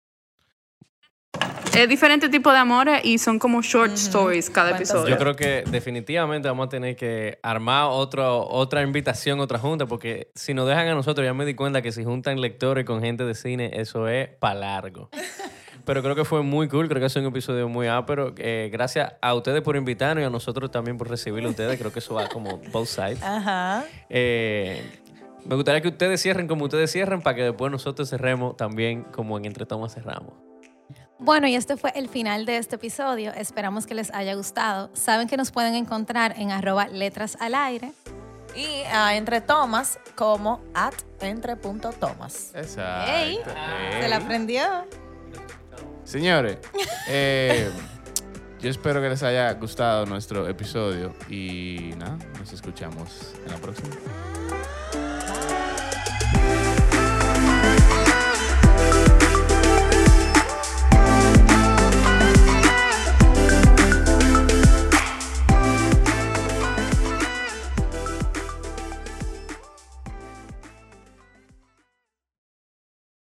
[1.81, 5.07] Es diferente tipo de amores y son como short stories cada episodio.
[5.09, 10.29] Yo creo que definitivamente vamos a tener que armar otro, otra invitación, otra junta, porque
[10.35, 13.23] si nos dejan a nosotros, ya me di cuenta que si juntan lectores con gente
[13.23, 15.09] de cine, eso es para largo.
[15.83, 18.35] Pero creo que fue muy cool, creo que es un episodio muy ápero.
[18.37, 21.79] Eh, gracias a ustedes por invitarnos y a nosotros también por recibirlo a ustedes.
[21.79, 23.23] Creo que eso va como both sides.
[23.23, 23.85] Ajá.
[24.07, 24.83] Eh,
[25.45, 29.39] me gustaría que ustedes cierren como ustedes cierren para que después nosotros cerremos también como
[29.39, 30.50] en Entre Tomas cerramos.
[31.21, 33.31] Bueno, y este fue el final de este episodio.
[33.33, 34.89] Esperamos que les haya gustado.
[34.93, 37.91] Saben que nos pueden encontrar en arroba letras al aire.
[38.55, 42.51] Y ah, entre tomas como at entre punto tomas.
[42.55, 43.11] Exacto.
[43.11, 43.39] Ey,
[44.01, 44.63] Se la aprendió.
[46.03, 46.57] Señores,
[47.07, 47.69] eh,
[48.59, 53.95] yo espero que les haya gustado nuestro episodio y nada, nos escuchamos en la próxima.